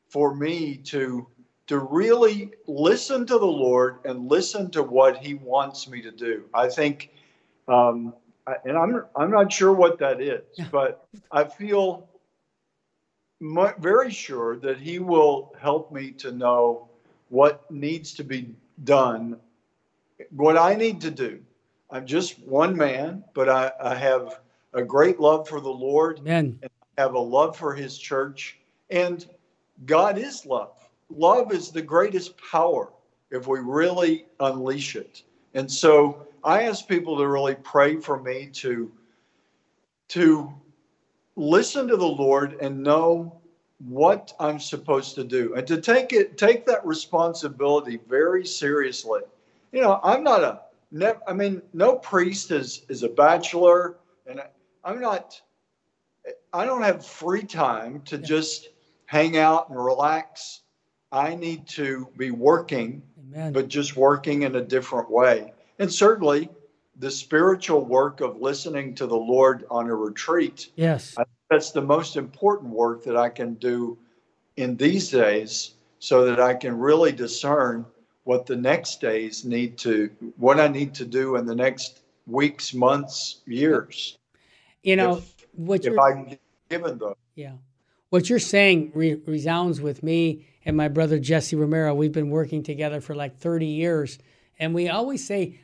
[0.09, 1.27] for me to
[1.69, 6.47] to really listen to the Lord and listen to what He wants me to do.
[6.53, 7.11] I think
[7.69, 8.13] um,
[8.65, 12.09] and I'm I'm not sure what that is, but I feel
[13.41, 16.89] very sure that he will help me to know
[17.29, 19.39] what needs to be done,
[20.31, 21.41] what I need to do.
[21.91, 24.41] I'm just one man, but I, I have
[24.75, 26.59] a great love for the Lord Amen.
[26.63, 28.59] and I have a love for his church.
[28.91, 29.27] And
[29.87, 30.73] God is love.
[31.09, 32.93] Love is the greatest power
[33.31, 35.23] if we really unleash it.
[35.55, 38.91] And so I ask people to really pray for me to
[40.09, 40.53] to
[41.37, 43.41] listen to the Lord and know
[43.79, 49.23] what I'm supposed to do and to take it take that responsibility very seriously.
[49.73, 50.61] You know, I'm not a
[51.27, 54.41] I mean, no priest is is a bachelor, and
[54.85, 55.41] I, am not.
[56.53, 58.23] I don't have free time to yeah.
[58.23, 58.69] just
[59.07, 60.63] hang out and relax.
[61.13, 63.53] I need to be working, Amen.
[63.53, 65.53] but just working in a different way.
[65.81, 66.51] And certainly
[66.99, 70.71] the spiritual work of listening to the Lord on a retreat.
[70.77, 71.17] Yes.
[71.51, 73.97] that's the most important work that I can do
[74.57, 77.87] in these days so that I can really discern
[78.25, 82.75] what the next days need to, what I need to do in the next weeks,
[82.75, 84.19] months, years.
[84.83, 86.39] You know, if, what if I'm
[86.69, 87.17] given those.
[87.35, 87.55] Yeah.
[88.11, 91.95] What you're saying re- resounds with me and my brother Jesse Romero.
[91.95, 94.19] We've been working together for like 30 years.
[94.59, 95.59] And we always say,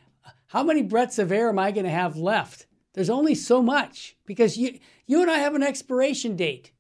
[0.57, 2.67] how many breaths of air am I going to have left?
[2.95, 6.73] There's only so much because you, you and I have an expiration date.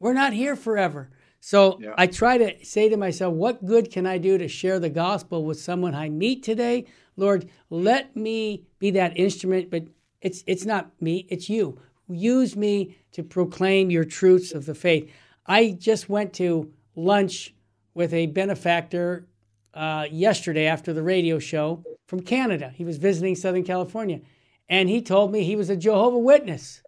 [0.00, 1.12] We're not here forever.
[1.38, 1.94] So Yeah.
[1.96, 5.44] I try to say to myself, what good can I do to share the gospel
[5.44, 6.86] with someone I meet today?
[7.16, 9.84] Lord, let me be that instrument, but
[10.20, 11.78] it's it's not me, it's you.
[12.08, 15.08] Use me to proclaim your truths of the faith.
[15.46, 17.54] I just went to lunch
[17.94, 19.28] with a benefactor
[19.74, 22.72] uh, yesterday after the radio show from Canada.
[22.74, 24.20] He was visiting Southern California,
[24.68, 26.82] and he told me he was a Jehovah Witness.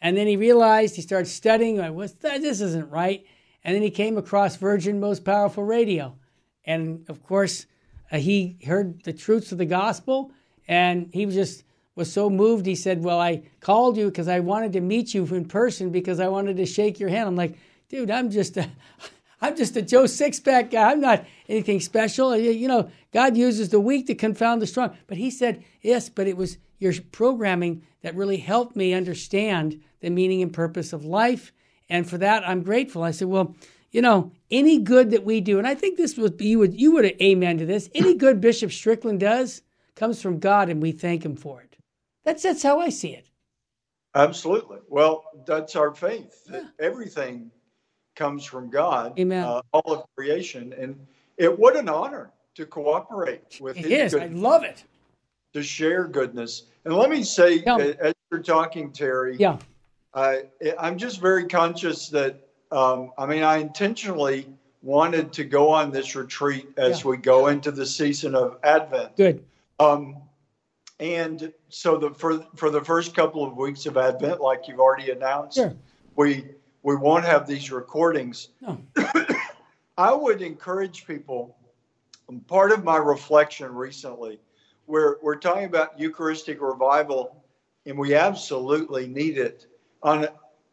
[0.00, 1.80] And then he realized he started studying.
[1.80, 3.24] I was this isn't right.
[3.62, 6.16] And then he came across Virgin Most Powerful Radio,
[6.66, 7.66] and of course,
[8.12, 10.32] uh, he heard the truths of the gospel,
[10.68, 11.64] and he was just
[11.96, 12.66] was so moved.
[12.66, 16.20] He said, "Well, I called you because I wanted to meet you in person because
[16.20, 17.56] I wanted to shake your hand." I'm like,
[17.88, 18.68] "Dude, I'm just a,
[19.40, 20.92] I'm just a Joe Sixpack guy.
[20.92, 22.36] I'm not anything special.
[22.36, 26.26] You know, God uses the weak to confound the strong." But he said, "Yes, but
[26.26, 31.52] it was your programming that really helped me understand the meaning and purpose of life."
[31.88, 33.02] And for that, I'm grateful.
[33.02, 33.54] I said, well,
[33.90, 36.92] you know, any good that we do, and I think this would you would you
[36.92, 37.88] would amen to this.
[37.94, 39.62] Any good Bishop Strickland does
[39.94, 41.76] comes from God, and we thank Him for it.
[42.24, 43.30] That's that's how I see it.
[44.16, 44.78] Absolutely.
[44.88, 46.44] Well, that's our faith.
[46.46, 47.50] That everything
[48.14, 49.44] comes from God, Amen.
[49.44, 50.98] uh, all of creation, and
[51.36, 54.20] it what an honor to cooperate with It His is.
[54.20, 54.84] I love it.
[55.52, 56.64] to share goodness.
[56.84, 57.76] And let me say, Yeah.
[57.78, 59.58] as you're talking, Terry, Yeah.
[60.12, 60.44] I,
[60.78, 62.40] I'm just very conscious that,
[62.72, 64.48] um, I mean, I intentionally
[64.82, 67.10] wanted to go on this retreat as Yeah.
[67.10, 69.16] we go into the season of Advent.
[69.16, 69.44] Good.
[69.78, 70.16] Um,
[71.00, 75.10] and so the for for the first couple of weeks of Advent, like you've already
[75.10, 75.74] announced, Sure.
[76.16, 76.46] we
[76.84, 78.50] we won't have these recordings.
[78.60, 78.78] No.
[79.98, 81.56] I would encourage people.
[82.46, 84.38] Part of my reflection recently,
[84.86, 87.42] we're we're talking about Eucharistic revival,
[87.86, 89.66] and we absolutely need it.
[90.02, 90.28] On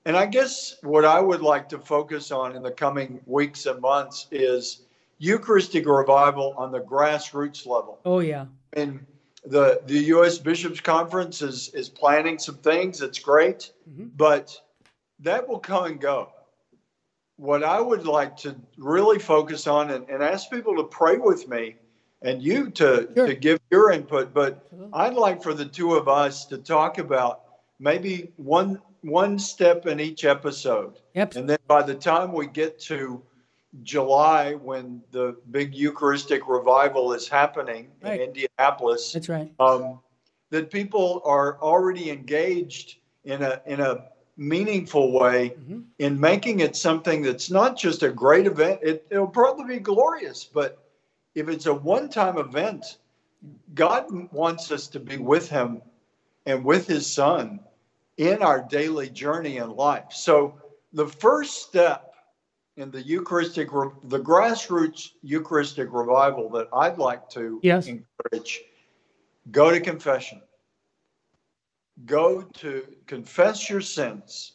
[0.06, 3.80] and I guess what I would like to focus on in the coming weeks and
[3.82, 4.82] months is
[5.20, 8.46] Eucharistic revival on the grassroots level Oh yeah.
[8.74, 9.06] and
[9.46, 10.38] the the U.S.
[10.40, 13.02] Bishops Conference is is planning some things.
[13.02, 14.10] It's great, Mhm.
[14.18, 14.58] but
[15.22, 16.32] that will come and go.
[17.38, 21.48] What I would like to really focus on and, and ask people to pray with
[21.48, 21.76] me,
[22.22, 23.28] and you to Sure.
[23.28, 24.68] to give your input, but.
[24.94, 27.44] I'd like for the two of us to talk about
[27.80, 31.36] maybe one one step in each episode, Yep.
[31.36, 33.24] and then by the time we get to
[33.84, 38.20] July, when the big Eucharistic revival is happening Right.
[38.20, 39.52] in Indianapolis, That's right.
[39.60, 40.02] um,
[40.50, 44.10] that people are already engaged in a in a
[44.42, 45.84] meaningful way Mhm.
[46.00, 48.80] in making it something that's not just a great event.
[48.82, 50.84] It, it'll probably be glorious, but
[51.36, 52.98] if it's a one-time event,
[53.76, 55.82] God wants us to be with Him
[56.48, 57.60] and with His Son
[58.18, 60.12] in our daily journey in life.
[60.12, 60.60] So
[60.94, 62.14] the first step
[62.78, 67.88] in the Eucharistic, the grassroots Eucharistic revival that I'd like to Yes.
[67.88, 68.64] encourage,
[69.52, 70.42] go to confession.
[72.06, 74.54] Go to confess your sins.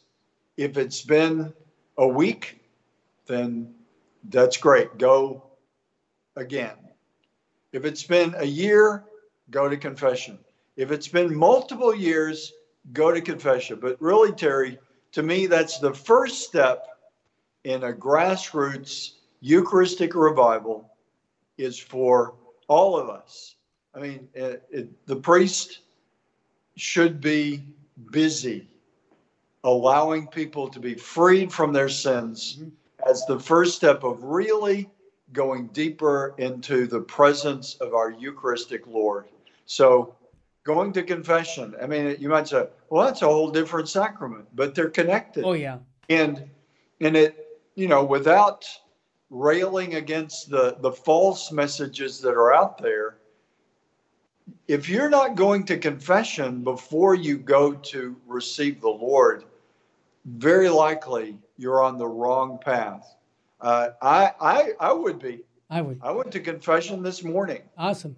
[0.57, 1.53] If it's been
[1.97, 2.61] a week,
[3.25, 3.73] then
[4.29, 4.97] that's great.
[4.97, 5.43] Go
[6.35, 6.75] again.
[7.71, 9.05] If it's been a year,
[9.51, 10.39] go to confession.
[10.75, 12.53] If it's been multiple years,
[12.93, 13.79] go to confession.
[13.79, 14.79] But really, Terry,
[15.13, 16.87] to me, that's the first step
[17.63, 20.89] in a grassroots Eucharistic revival
[21.57, 22.35] is for
[22.67, 23.55] all of us.
[23.93, 25.79] I mean, it, it, the priest
[26.77, 27.63] should be
[28.11, 28.67] busy
[29.63, 32.69] allowing people to be freed from their sins mm-hmm.
[33.09, 34.89] as the first step of really
[35.33, 39.25] going deeper into the presence of our Eucharistic Lord.
[39.65, 40.15] So,
[40.63, 44.73] going to confession, I mean, you might say, well, that's a whole different sacrament, but
[44.73, 45.79] they're connected Oh yeah.
[46.09, 46.49] and
[47.01, 48.65] and it you know without
[49.29, 53.16] railing against the the false messages that are out there
[54.67, 59.43] if you're not going to confession before you go to receive the lord
[60.27, 63.15] very likely you're on the wrong path.
[63.59, 65.41] Uh, I, I i would be.
[65.69, 65.99] I would.
[66.01, 67.61] i went to confession this morning.
[67.77, 68.15] Awesome.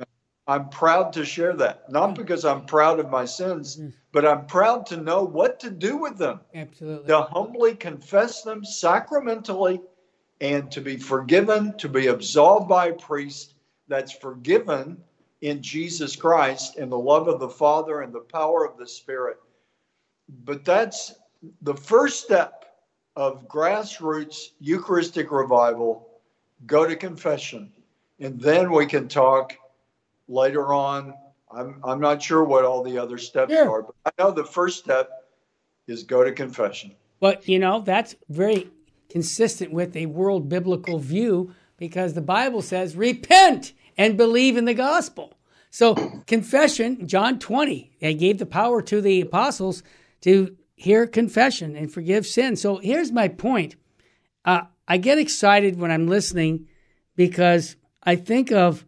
[0.48, 3.80] I'm proud to share that, not because I'm proud of my sins,
[4.12, 7.08] but I'm proud to know what to do with them, Absolutely.
[7.08, 9.80] to humbly confess them sacramentally,
[10.42, 13.54] and to be forgiven, to be absolved by a priest
[13.88, 14.98] that's forgiven
[15.42, 19.38] in Jesus Christ in the love of the Father and the power of the Spirit.
[20.44, 21.16] But that's
[21.62, 22.66] the first step
[23.16, 26.08] of grassroots Eucharistic revival.
[26.66, 27.72] Go to confession,
[28.20, 29.54] and then we can talk
[30.28, 31.14] later on.
[31.52, 33.70] I'm, I'm not sure what all the other steps Sure.
[33.70, 35.10] are, but I know the first step
[35.88, 36.94] is go to confession.
[37.20, 38.70] But you know, that's very
[39.10, 44.74] consistent with a world biblical view because the Bible says, repent and believe in the
[44.74, 45.38] gospel.
[45.70, 45.94] So,
[46.26, 49.84] confession, John 20, they gave the power to the apostles
[50.22, 52.56] to hear confession and forgive sin.
[52.56, 53.76] So, here's my point.
[54.44, 56.68] Uh, I get excited when I'm listening
[57.16, 58.86] because I think of,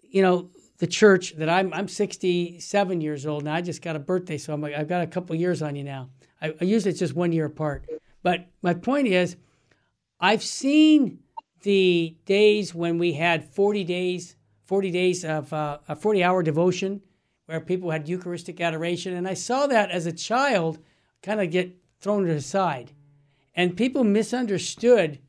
[0.00, 3.54] you know, the church that I'm, I'm 67 years old now.
[3.54, 5.84] I just got a birthday, so I'm like, I've got a couple years on you
[5.84, 6.10] now.
[6.40, 7.84] I, I usually it's just one year apart.
[8.22, 9.36] But my point is,
[10.20, 11.18] I've seen
[11.62, 14.35] the days when we had 40 days,
[14.66, 17.00] 40 days of uh, a 40 hour devotion
[17.46, 19.14] where people had Eucharistic adoration.
[19.14, 20.78] And I saw that as a child
[21.22, 22.92] kind of get thrown aside.
[23.54, 25.20] And people misunderstood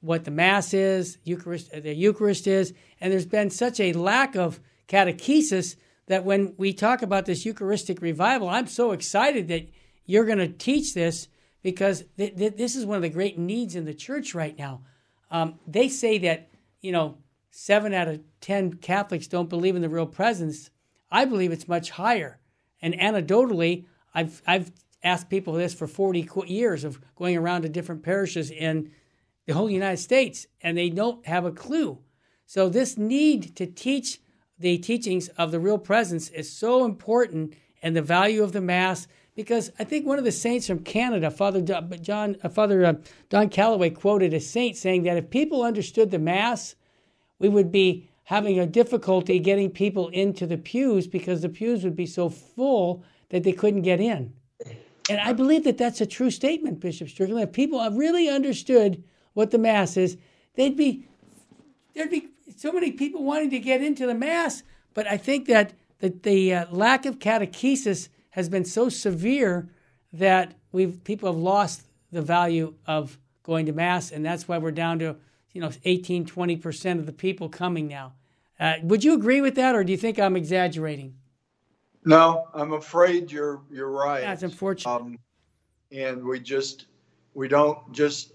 [0.00, 2.72] what the Mass is, Eucharist, the Eucharist is.
[3.00, 5.76] And there's been such a lack of catechesis
[6.06, 9.68] that when we talk about this Eucharistic revival, I'm so excited that
[10.04, 11.28] you're going to teach this
[11.62, 14.82] because th- th- this is one of the great needs in the church right now.
[15.30, 17.18] Um, they say that, you know,
[17.56, 20.70] seven out of 10 Catholics don't believe in the real presence.
[21.10, 22.38] I believe it's much higher.
[22.82, 28.02] And anecdotally, I've, I've asked people this for 40 years of going around to different
[28.02, 28.90] parishes in
[29.46, 31.98] the whole United States, and they don't have a clue.
[32.44, 34.20] So, this need to teach
[34.58, 39.08] the teachings of the real presence is so important and the value of the Mass
[39.34, 42.94] because I think one of the saints from Canada, Father John, Father uh,
[43.28, 46.74] Don Calloway, quoted a saint saying that if people understood the Mass,
[47.38, 51.96] we would be having a difficulty getting people into the pews because the pews would
[51.96, 54.32] be so full that they couldn't get in.
[55.08, 57.42] And I believe that that's a true statement, Bishop Strickland.
[57.42, 60.16] If people really understood what the Mass is,
[60.54, 61.06] they'd be
[61.94, 64.62] there'd be so many people wanting to get into the Mass.
[64.94, 69.68] But I think that the, the uh, lack of catechesis has been so severe
[70.12, 71.82] that we've people have lost
[72.12, 75.16] the value of going to mass, and that's why we're down to
[75.56, 78.12] you know 18, 20 percent of the people coming now.
[78.60, 81.14] Uh, would you agree with that, or do you think I'm exaggerating?
[82.04, 84.20] No, I'm afraid you're you're right.
[84.20, 84.92] That's unfortunate.
[84.92, 85.18] Um,
[85.90, 86.86] and we just
[87.32, 88.34] we don't just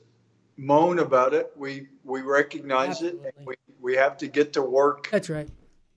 [0.57, 1.51] moan about it.
[1.55, 3.27] We we recognize Absolutely.
[3.27, 3.35] it.
[3.45, 5.07] We we have to get to work.
[5.11, 5.47] That's right.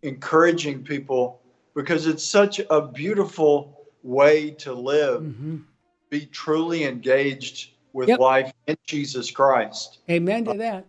[0.03, 1.41] Encouraging people
[1.75, 5.57] because it's such a beautiful way to live, mm-hmm.
[6.11, 8.21] be truly engaged with yep.
[8.21, 10.01] life in Jesus Christ.
[10.11, 10.87] Amen to that.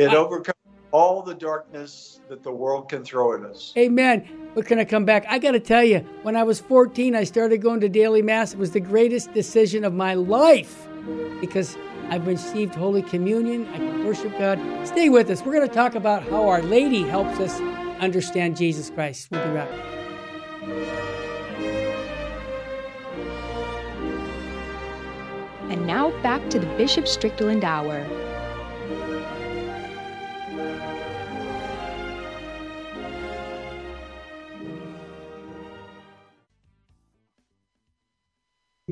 [0.00, 0.56] It I, overcomes
[0.92, 3.72] all the darkness that the world can throw at us.
[3.76, 4.28] Amen.
[4.54, 5.26] We're going to come back.
[5.28, 8.54] I got to tell you, when I was 14, I started going to daily mass.
[8.54, 10.88] It was the greatest decision of my life
[11.40, 11.76] because
[12.08, 13.68] I've received Holy Communion.
[13.68, 14.58] I can worship God.
[14.86, 15.42] Stay with us.
[15.42, 17.60] We're going to talk about how Our Lady helps us
[18.00, 19.28] understand Jesus Christ.
[19.30, 20.00] We'll be right back.
[25.70, 28.04] And now back to the Bishop Strickland Hour.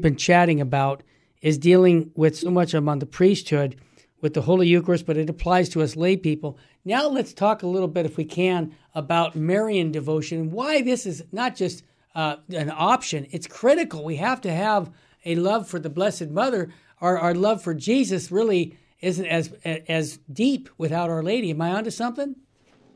[0.00, 1.02] Been chatting about
[1.40, 3.76] is dealing with so much among the priesthood
[4.20, 6.58] with the Holy Eucharist, but it applies to us lay people.
[6.84, 10.50] Now let's talk a little bit, if we can, about Marian devotion.
[10.50, 11.84] Why this is not just
[12.14, 14.04] uh, an option; it's critical.
[14.04, 14.90] We have to have
[15.24, 16.70] a love for the Blessed Mother,
[17.00, 21.50] our, our love for Jesus really isn't as as deep without Our Lady.
[21.50, 22.34] Am I onto something?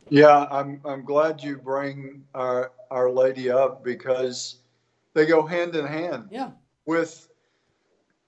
[0.09, 4.57] Yeah, I'm I'm glad you bring our Our Lady up because
[5.14, 6.28] they go hand in hand.
[6.30, 6.50] Yeah.
[6.87, 7.28] With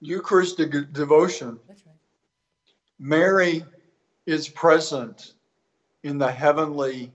[0.00, 1.58] Eucharistic devotion.
[1.66, 1.78] Right.
[2.98, 3.64] Mary
[4.26, 5.34] is present
[6.02, 7.10] in the heavenly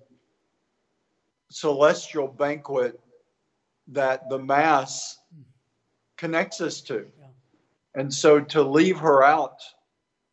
[1.49, 2.99] celestial banquet
[3.87, 5.19] that the Mass
[6.17, 7.05] connects us to.
[7.19, 7.25] Yeah.
[7.95, 9.61] And so to leave her out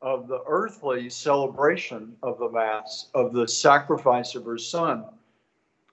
[0.02, 5.04] of the earthly celebration of the Mass, of the sacrifice of her Son,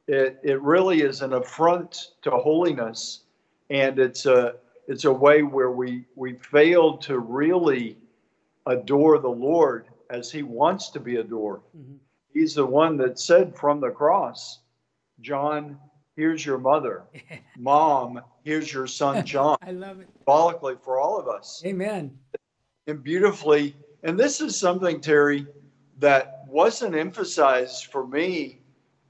[0.07, 3.21] it, it really is an affront to holiness.
[3.69, 4.55] And it's a,
[4.87, 7.97] it's a way where we, we fail to really
[8.65, 11.61] adore the Lord as he wants to be adored.
[11.77, 11.95] Mm-hmm.
[12.33, 14.59] He's the one that said from the cross,
[15.21, 15.77] John
[16.15, 17.03] here's your mother.
[17.57, 19.57] Mom, here's your son John.
[19.61, 20.07] I love it.
[20.19, 21.61] Symbolically for all of us.
[21.65, 22.17] Amen.
[22.87, 23.75] And beautifully.
[24.03, 25.47] And this is something, Terry,
[25.99, 28.59] that wasn't emphasized for me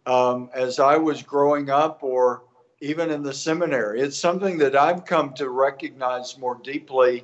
[0.05, 2.43] um, as I was growing up or
[2.83, 4.01] even in the seminary.
[4.01, 7.23] It's something that I've come to recognize more deeply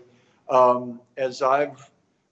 [0.49, 1.91] um, as I've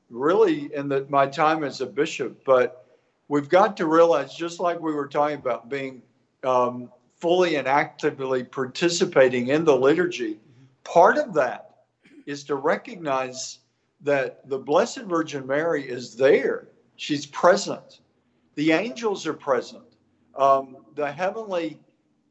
[0.09, 2.41] really in the, my time as a bishop.
[2.45, 2.86] But
[3.28, 6.01] we've got to realize, just like we were talking about being
[6.45, 10.39] um, fully and actively participating in the liturgy,
[10.86, 11.71] part of that
[12.25, 13.59] is to recognize
[14.01, 16.69] that the Blessed Virgin Mary is there.
[16.95, 17.99] She's present.
[18.55, 19.84] The angels are present.
[20.34, 21.78] Um, the heavenly,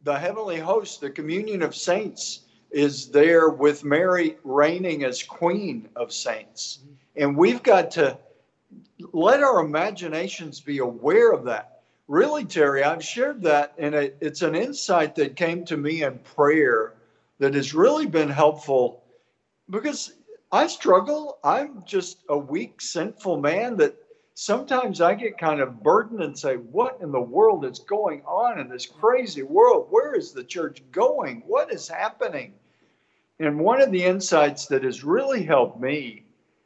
[0.06, 6.12] the heavenly host, the communion of saints, is there with Mary reigning as Queen of
[6.12, 6.78] Saints,
[7.16, 8.16] and we've got to
[9.12, 11.82] let our imaginations be aware of that.
[12.06, 16.20] Really, Terry, I've shared that, and it, it's an insight that came to me in
[16.20, 16.94] prayer
[17.40, 19.02] that has really been helpful
[19.70, 20.12] because
[20.52, 21.38] I struggle.
[21.42, 23.96] I'm just a weak, sinful man that
[24.36, 28.60] sometimes I get kind of burdened and say, What in the world is going on
[28.60, 29.88] in this crazy world?
[29.90, 31.42] Where is the church going?
[31.46, 32.52] What is happening?
[33.40, 36.24] And one of the insights that has really helped me,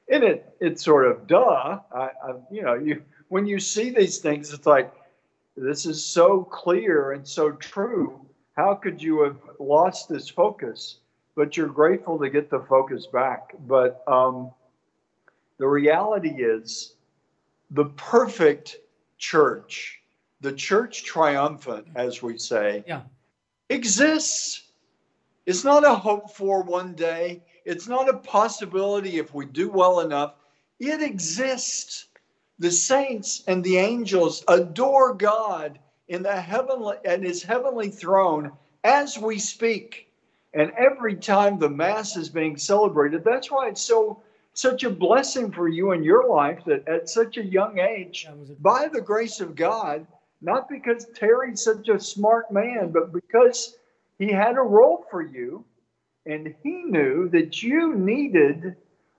[0.08, 4.18] and it it's sort of duh, I, I you know, you when you see these
[4.18, 4.92] things, it's like
[5.56, 8.20] this is so clear and so true.
[8.56, 10.98] How could you have lost this focus?
[11.36, 13.54] But you're grateful to get the focus back.
[13.66, 14.50] But um,
[15.58, 16.94] the reality is,
[17.70, 18.76] the perfect
[19.18, 20.00] church,
[20.40, 23.02] the church triumphant, as we say, Yeah.
[23.68, 24.64] exists.
[25.46, 27.42] It's not a hope for one day.
[27.64, 30.34] It's not a possibility if we do well enough.
[30.78, 32.06] It exists.
[32.58, 38.52] The saints and the angels adore God in the heavenly and his heavenly throne
[38.84, 40.08] as we speak.
[40.52, 44.22] And every time the mass is being celebrated, that's why it's so
[44.54, 48.38] such a blessing for you in your life that at such a young age, That
[48.38, 50.06] was a- by the grace of God,
[50.42, 53.76] not because Terry's such a smart man, but because
[54.18, 55.64] he had a role for you
[56.26, 58.76] and he knew that you needed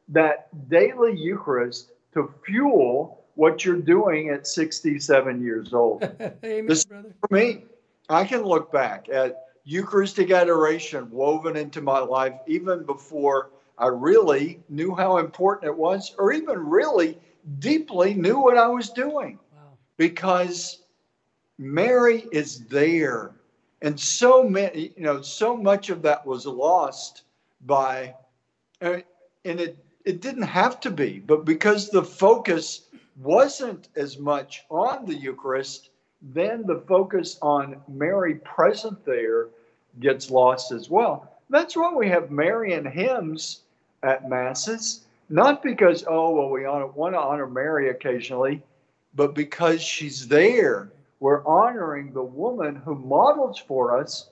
[0.09, 6.03] that daily Eucharist to fuel what you're doing at 67 years old.
[6.43, 7.13] Amen, This- brother.
[7.27, 7.65] For me,
[8.09, 13.51] I can look back at Eucharistic adoration woven into my life even before
[13.81, 17.17] I really knew how important it was, or even really
[17.59, 19.77] deeply knew what I was doing, Wow.
[19.97, 20.83] because
[21.57, 23.31] Mary is there.
[23.81, 27.23] And so many, you know, so much of that was lost
[27.65, 28.13] by,
[28.81, 28.99] uh,
[29.45, 32.83] and it, it didn't have to be, but because the focus
[33.21, 35.89] wasn't as much on the Eucharist,
[36.21, 39.47] then the focus on Mary present there
[39.99, 41.27] gets lost as well.
[41.49, 43.61] That's why we have Marian hymns
[44.03, 48.61] at Masses, not because, oh, well, we want to honor Mary occasionally,
[49.15, 50.91] but because she's there.
[51.19, 54.29] We're honoring the woman who models for us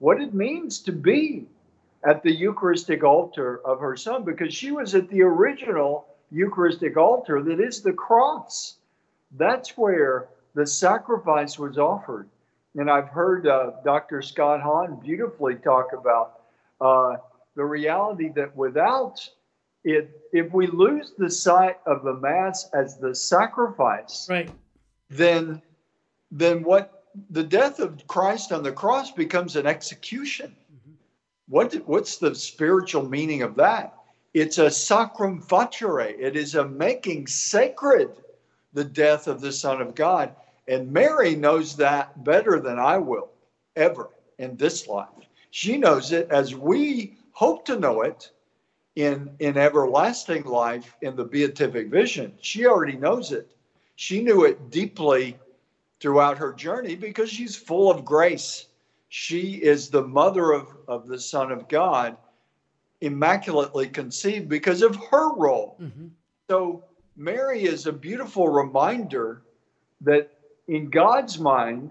[0.00, 1.46] what it means to be
[2.04, 7.42] at the Eucharistic altar of her son, because she was at the original Eucharistic altar
[7.42, 8.76] that is the cross.
[9.38, 12.28] That's where the sacrifice was offered.
[12.76, 14.20] And I've heard uh, Dr.
[14.20, 16.40] Scott Hahn beautifully talk about
[16.80, 17.16] uh,
[17.56, 19.28] the reality that without
[19.84, 24.50] it, if we lose the sight of the Mass as the sacrifice, Right.
[25.10, 25.62] then
[26.30, 30.56] then what the death of Christ on the cross becomes an execution.
[31.48, 33.94] What what's the spiritual meaning of that?
[34.32, 36.16] It's a sacrum facere.
[36.18, 38.10] It is a making sacred
[38.72, 40.34] the death of the Son of God.
[40.66, 43.30] And Mary knows that better than I will
[43.76, 45.08] ever in this life.
[45.50, 48.30] She knows it as we hope to know it
[48.96, 52.32] in, in everlasting life in the beatific vision.
[52.40, 53.48] She already knows it.
[53.96, 55.36] She knew it deeply
[56.00, 58.66] throughout her journey because she's full of grace.
[59.08, 62.16] She is the mother of, of the Son of God,
[63.00, 65.76] immaculately conceived because of her role.
[65.80, 66.10] Mhm.
[66.50, 66.82] So,
[67.16, 69.42] Mary is a beautiful reminder
[70.02, 70.28] that
[70.68, 71.90] in God's mind,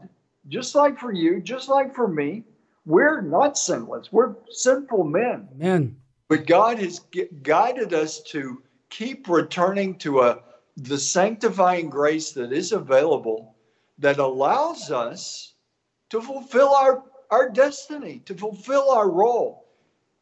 [0.50, 2.44] just like for you, just like for me,
[2.86, 4.12] we're not sinless.
[4.12, 5.48] We're sinful men.
[5.56, 5.96] Amen.
[6.28, 7.02] But God has
[7.44, 10.40] guided us to keep returning to a
[10.78, 13.56] the sanctifying grace that is available
[14.00, 15.54] that allows us
[16.10, 19.66] to fulfill our our destiny, to fulfill our role.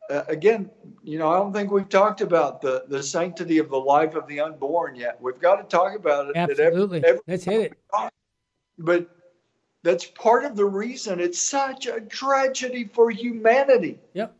[0.09, 0.69] Uh, again,
[1.03, 4.27] you know, I don't think we've talked about the the sanctity of the life of
[4.27, 5.17] the unborn yet.
[5.21, 6.35] We've got to talk about it.
[6.35, 7.03] at every- Absolutely.
[7.05, 7.73] every Let's hit it.
[8.77, 9.09] but
[9.83, 14.33] that's part of the reason it's such a tragedy for humanity Yep.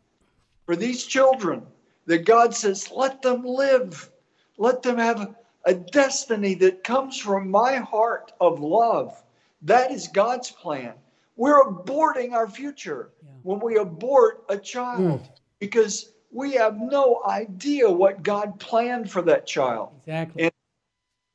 [0.66, 1.66] for these children
[2.06, 4.10] that God says, let them live.
[4.58, 5.34] Let them have
[5.64, 9.20] a destiny that comes from my heart of love.
[9.62, 10.94] That is God's plan.
[11.36, 13.30] We're aborting our future Yeah.
[13.42, 15.28] when we abort a child Mm.
[15.60, 19.90] because we have no idea what God planned for that child.
[20.02, 20.44] Exactly.
[20.44, 20.52] And-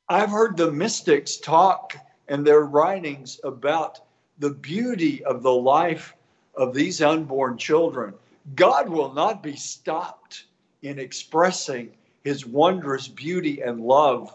[0.08, 1.96] I've heard the mystics talk
[2.28, 4.00] in their writings about
[4.38, 6.14] the beauty of the life
[6.54, 8.14] of these unborn children.
[8.54, 10.44] God will not be stopped
[10.82, 11.90] in expressing
[12.24, 14.34] his wondrous beauty and love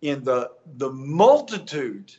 [0.00, 2.14] in the, the multitude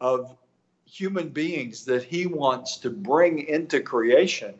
[0.00, 0.36] of
[0.84, 4.54] human beings that he wants to bring into creation,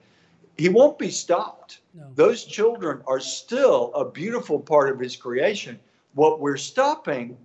[0.56, 1.80] he won't be stopped.
[1.94, 2.08] No.
[2.14, 5.78] Those children are still a beautiful part of his creation.
[6.14, 7.36] What we're stopping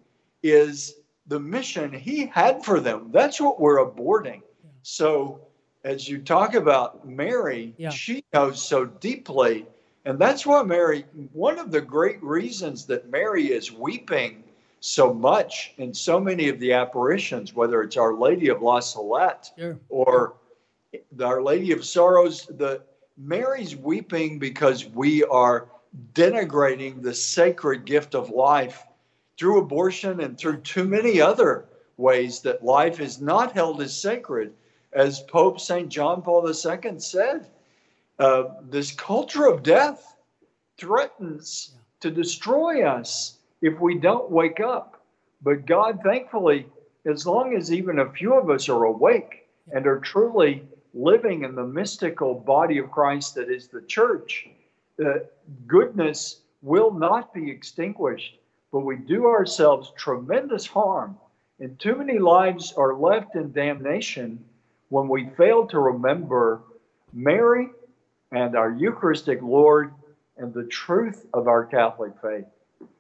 [0.41, 0.95] is
[1.28, 3.10] the mission he had for them.
[3.12, 4.42] That's what we're aborting.
[4.64, 4.70] Yeah.
[4.82, 5.42] So,
[5.84, 7.90] as you talk about Mary, yeah.
[7.90, 9.66] she knows so deeply.
[10.06, 14.44] And that's why Mary, one of the great reasons that Mary is weeping
[14.80, 19.52] so much in so many of the apparitions, whether it's Our Lady of La Salette
[19.58, 19.78] sure.
[19.90, 20.36] or
[21.22, 22.82] Our Lady of Sorrows, the
[23.18, 25.68] Mary's weeping because we are
[26.14, 28.87] denigrating the sacred gift of life
[29.38, 31.66] through abortion and through too many other
[31.98, 34.54] ways that life is not held as sacred.
[34.94, 35.90] As Pope St.
[35.90, 37.48] John Paul II said,
[38.20, 40.16] uh, this culture of death
[40.78, 45.02] threatens to destroy us if we don't wake up.
[45.42, 46.68] But God, thankfully,
[47.06, 50.64] as long as even a few of us are awake and are truly
[50.94, 54.48] living in the mystical body of Christ that is the church,
[55.04, 55.20] uh,
[55.68, 58.40] goodness will not be extinguished,
[58.72, 61.18] but we do ourselves tremendous harm.
[61.59, 64.43] And too many lives are left in damnation
[64.89, 66.61] when we fail to remember
[67.13, 67.70] Mary
[68.32, 69.93] and our Eucharistic Lord
[70.38, 72.45] and the truth of our Catholic faith.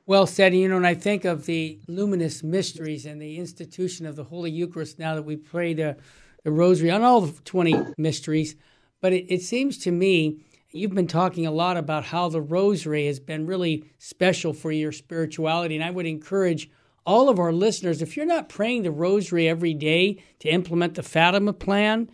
[0.05, 0.55] Well said.
[0.55, 4.49] You know, and I think of the luminous mysteries and the institution of the Holy
[4.49, 5.97] Eucharist now that we pray the,
[6.43, 8.55] the Rosary on all the 20 mysteries.
[9.01, 10.45] But it, it seems to me
[10.77, 14.91] you've been talking a lot about how the Rosary has been really special for your
[14.91, 15.75] spirituality.
[15.75, 16.69] And I would encourage
[17.05, 21.03] all of our listeners if you're not praying the Rosary every day to implement the
[21.03, 22.09] Fatima plan,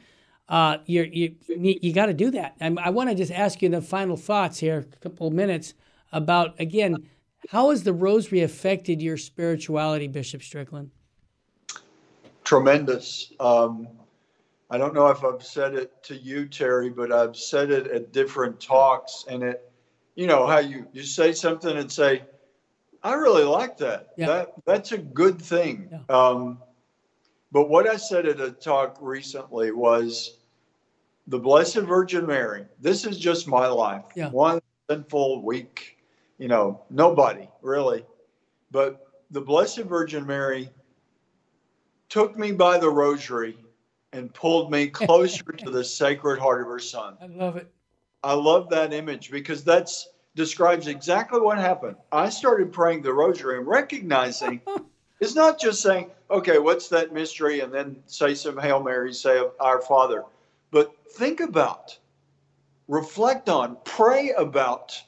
[0.49, 2.55] uh, you you you got to do that.
[2.59, 5.73] And I want to just ask you the final thoughts here, a couple of minutes
[6.11, 7.09] about again
[7.49, 10.91] how has the rosary affected your spirituality, Bishop Strickland?
[12.43, 13.33] Tremendous.
[13.39, 13.87] Um,
[14.73, 18.11] I don't know if I've said it to you, Terry, but I've said it at
[18.11, 19.71] different talks, and it,
[20.15, 22.23] you know, how you you say something and say,
[23.03, 24.09] "I really like that.
[24.17, 24.27] Yeah.
[24.27, 25.99] That that's a good thing." Yeah.
[26.09, 26.57] Um,
[27.51, 30.39] but what I said at a talk recently was,
[31.27, 32.65] the Blessed Virgin Mary.
[32.81, 34.05] This is just my life.
[34.15, 34.29] Yeah.
[34.29, 34.59] One
[34.89, 35.93] sinful week
[36.37, 38.05] you know, nobody really.
[38.71, 40.69] But the Blessed Virgin Mary
[42.09, 43.57] took me by the rosary
[44.13, 47.17] and pulled me closer to the Sacred Heart of her Son.
[47.21, 47.67] I love it.
[48.23, 51.97] I love that image because that's describes exactly what happened.
[52.11, 54.61] I started praying the rosary and recognizing
[55.19, 57.59] it's not just saying, okay, what's that mystery?
[57.59, 60.23] And then say some Hail Marys, say Our Father.
[60.71, 61.97] But think about,
[62.87, 64.99] reflect on, pray about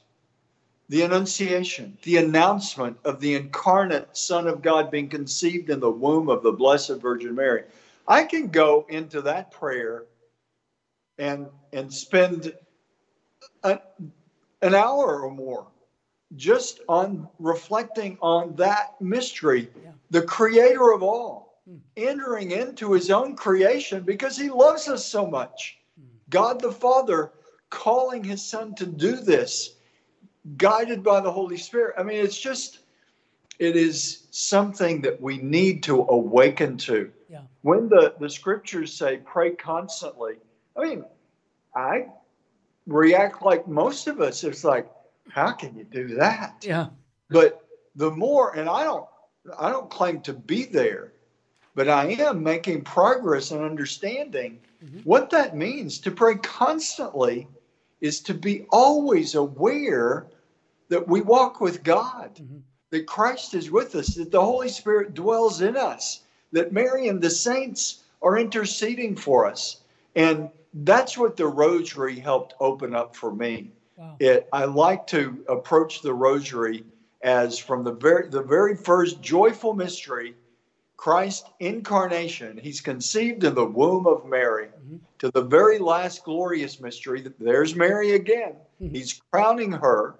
[0.88, 6.28] the Annunciation, the announcement of the incarnate Son of God being conceived in the womb
[6.28, 7.64] of the Blessed Virgin Mary.
[8.08, 10.04] I can go into that prayer
[11.18, 12.52] and and spend
[13.62, 13.80] a,
[14.62, 15.66] an hour or more
[16.34, 19.90] just on reflecting on that mystery, yeah.
[20.10, 21.78] the creator of all, mm.
[21.96, 25.78] entering into his own creation because he loves us so much.
[26.00, 26.06] Mm.
[26.30, 27.32] God the Father
[27.70, 29.76] calling his son to do this
[30.56, 31.94] guided by the Holy Spirit.
[31.98, 32.80] I mean, it's just,
[33.58, 37.10] it is something that we need to awaken to.
[37.28, 37.42] Yeah.
[37.62, 40.36] When the, the scriptures say pray constantly,
[40.76, 41.04] I mean,
[41.74, 42.06] I
[42.86, 44.44] react like most of us.
[44.44, 44.88] It's like,
[45.28, 46.64] how can you do that?
[46.66, 46.86] Yeah.
[47.30, 47.66] But
[47.96, 49.06] the more, and I don't,
[49.58, 51.12] I don't claim to be there,
[51.74, 55.00] but I am making progress in understanding mm-hmm.
[55.00, 55.98] what that means.
[56.00, 57.48] To pray constantly
[58.00, 60.26] is to be always aware
[60.88, 62.58] that we walk with God, mm-hmm.
[62.90, 66.22] that Christ is with us, that the Holy Spirit dwells in us,
[66.52, 69.82] that Mary and the saints are interceding for us.
[70.14, 73.70] And that's what the rosary helped open up for me.
[73.96, 74.16] Wow.
[74.20, 76.84] It, I like to approach the rosary
[77.22, 80.34] as from the very the very first joyful mystery,
[80.96, 82.58] Christ incarnation.
[82.62, 84.66] He's conceived in the womb of Mary.
[84.66, 84.96] Mm-hmm.
[85.20, 88.56] To the very last glorious mystery, there's Mary again.
[88.80, 88.94] Mm-hmm.
[88.94, 90.16] He's crowning her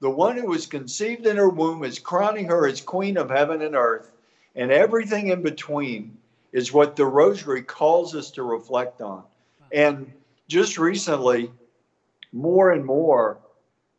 [0.00, 3.60] the one who was conceived in her womb is crowning her as queen of heaven
[3.60, 4.09] and earth,
[4.54, 6.16] and everything in between
[6.52, 9.22] is what the rosary calls us to reflect on.
[9.72, 10.12] And
[10.48, 11.50] just recently,
[12.32, 13.38] more and more,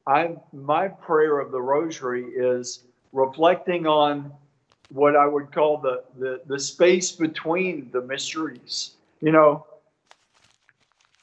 [0.07, 2.83] I my prayer of the rosary is
[3.13, 4.31] reflecting on
[4.89, 8.91] what I would call the, the, the space between the mysteries.
[9.21, 9.65] You know,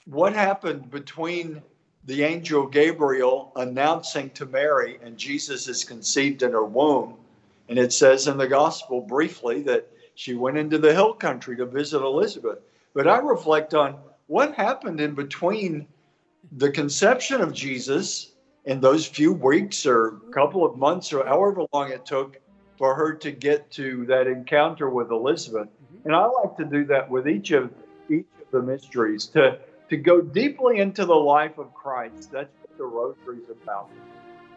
[0.07, 1.63] what happened between
[2.07, 7.17] the angel Gabriel announcing to Mary, and Jesus is conceived in her womb.
[7.69, 11.67] And it says in the gospel briefly that she went into the hill country to
[11.67, 12.59] visit Elizabeth.
[12.95, 15.87] But I reflect on what happened in between
[16.53, 18.33] the conception of Jesus
[18.65, 22.41] in those few weeks or couple of months or however long it took
[22.77, 25.69] for her to get to that encounter with Elizabeth.
[25.69, 26.07] Mm-hmm.
[26.07, 27.73] And I like to do that with each of
[28.09, 29.59] each of the mysteries to
[29.91, 32.31] to go deeply into the life of Christ.
[32.31, 33.91] That's what the rosary is about.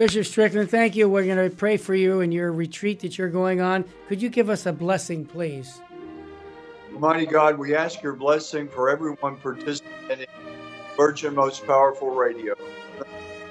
[0.02, 1.08] Bishop Strickland, thank you.
[1.08, 3.86] We're going to pray for you and your retreat that you're going on.
[4.08, 5.80] Could you give us a blessing, please?
[6.92, 10.58] Almighty God, we ask your blessing for everyone participating in
[10.98, 12.56] Virgin Most Powerful Radio.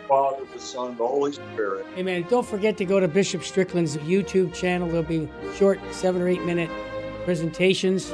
[0.08, 1.86] Father, the Son, the Holy Spirit.
[1.96, 2.26] Amen.
[2.28, 4.88] Don't forget to go to Bishop Strickland's YouTube channel.
[4.88, 6.68] There'll be short seven or eight minute
[7.24, 8.10] presentations.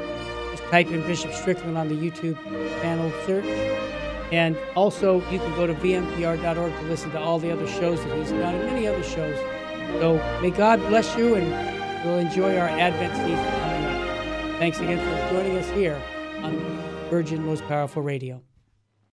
[0.51, 2.37] Just type in Bishop Strickland on the YouTube
[2.83, 3.96] channel search.
[4.37, 8.19] And also, you can go to vmpr.org to listen to all the other shows that
[8.19, 9.39] he's done and many other shows.
[9.99, 14.59] So may God bless you and we'll enjoy our Advent season coming up.
[14.59, 15.99] Thanks again for joining us here
[16.43, 16.55] on
[17.09, 18.43] Virgin Most Powerful Radio.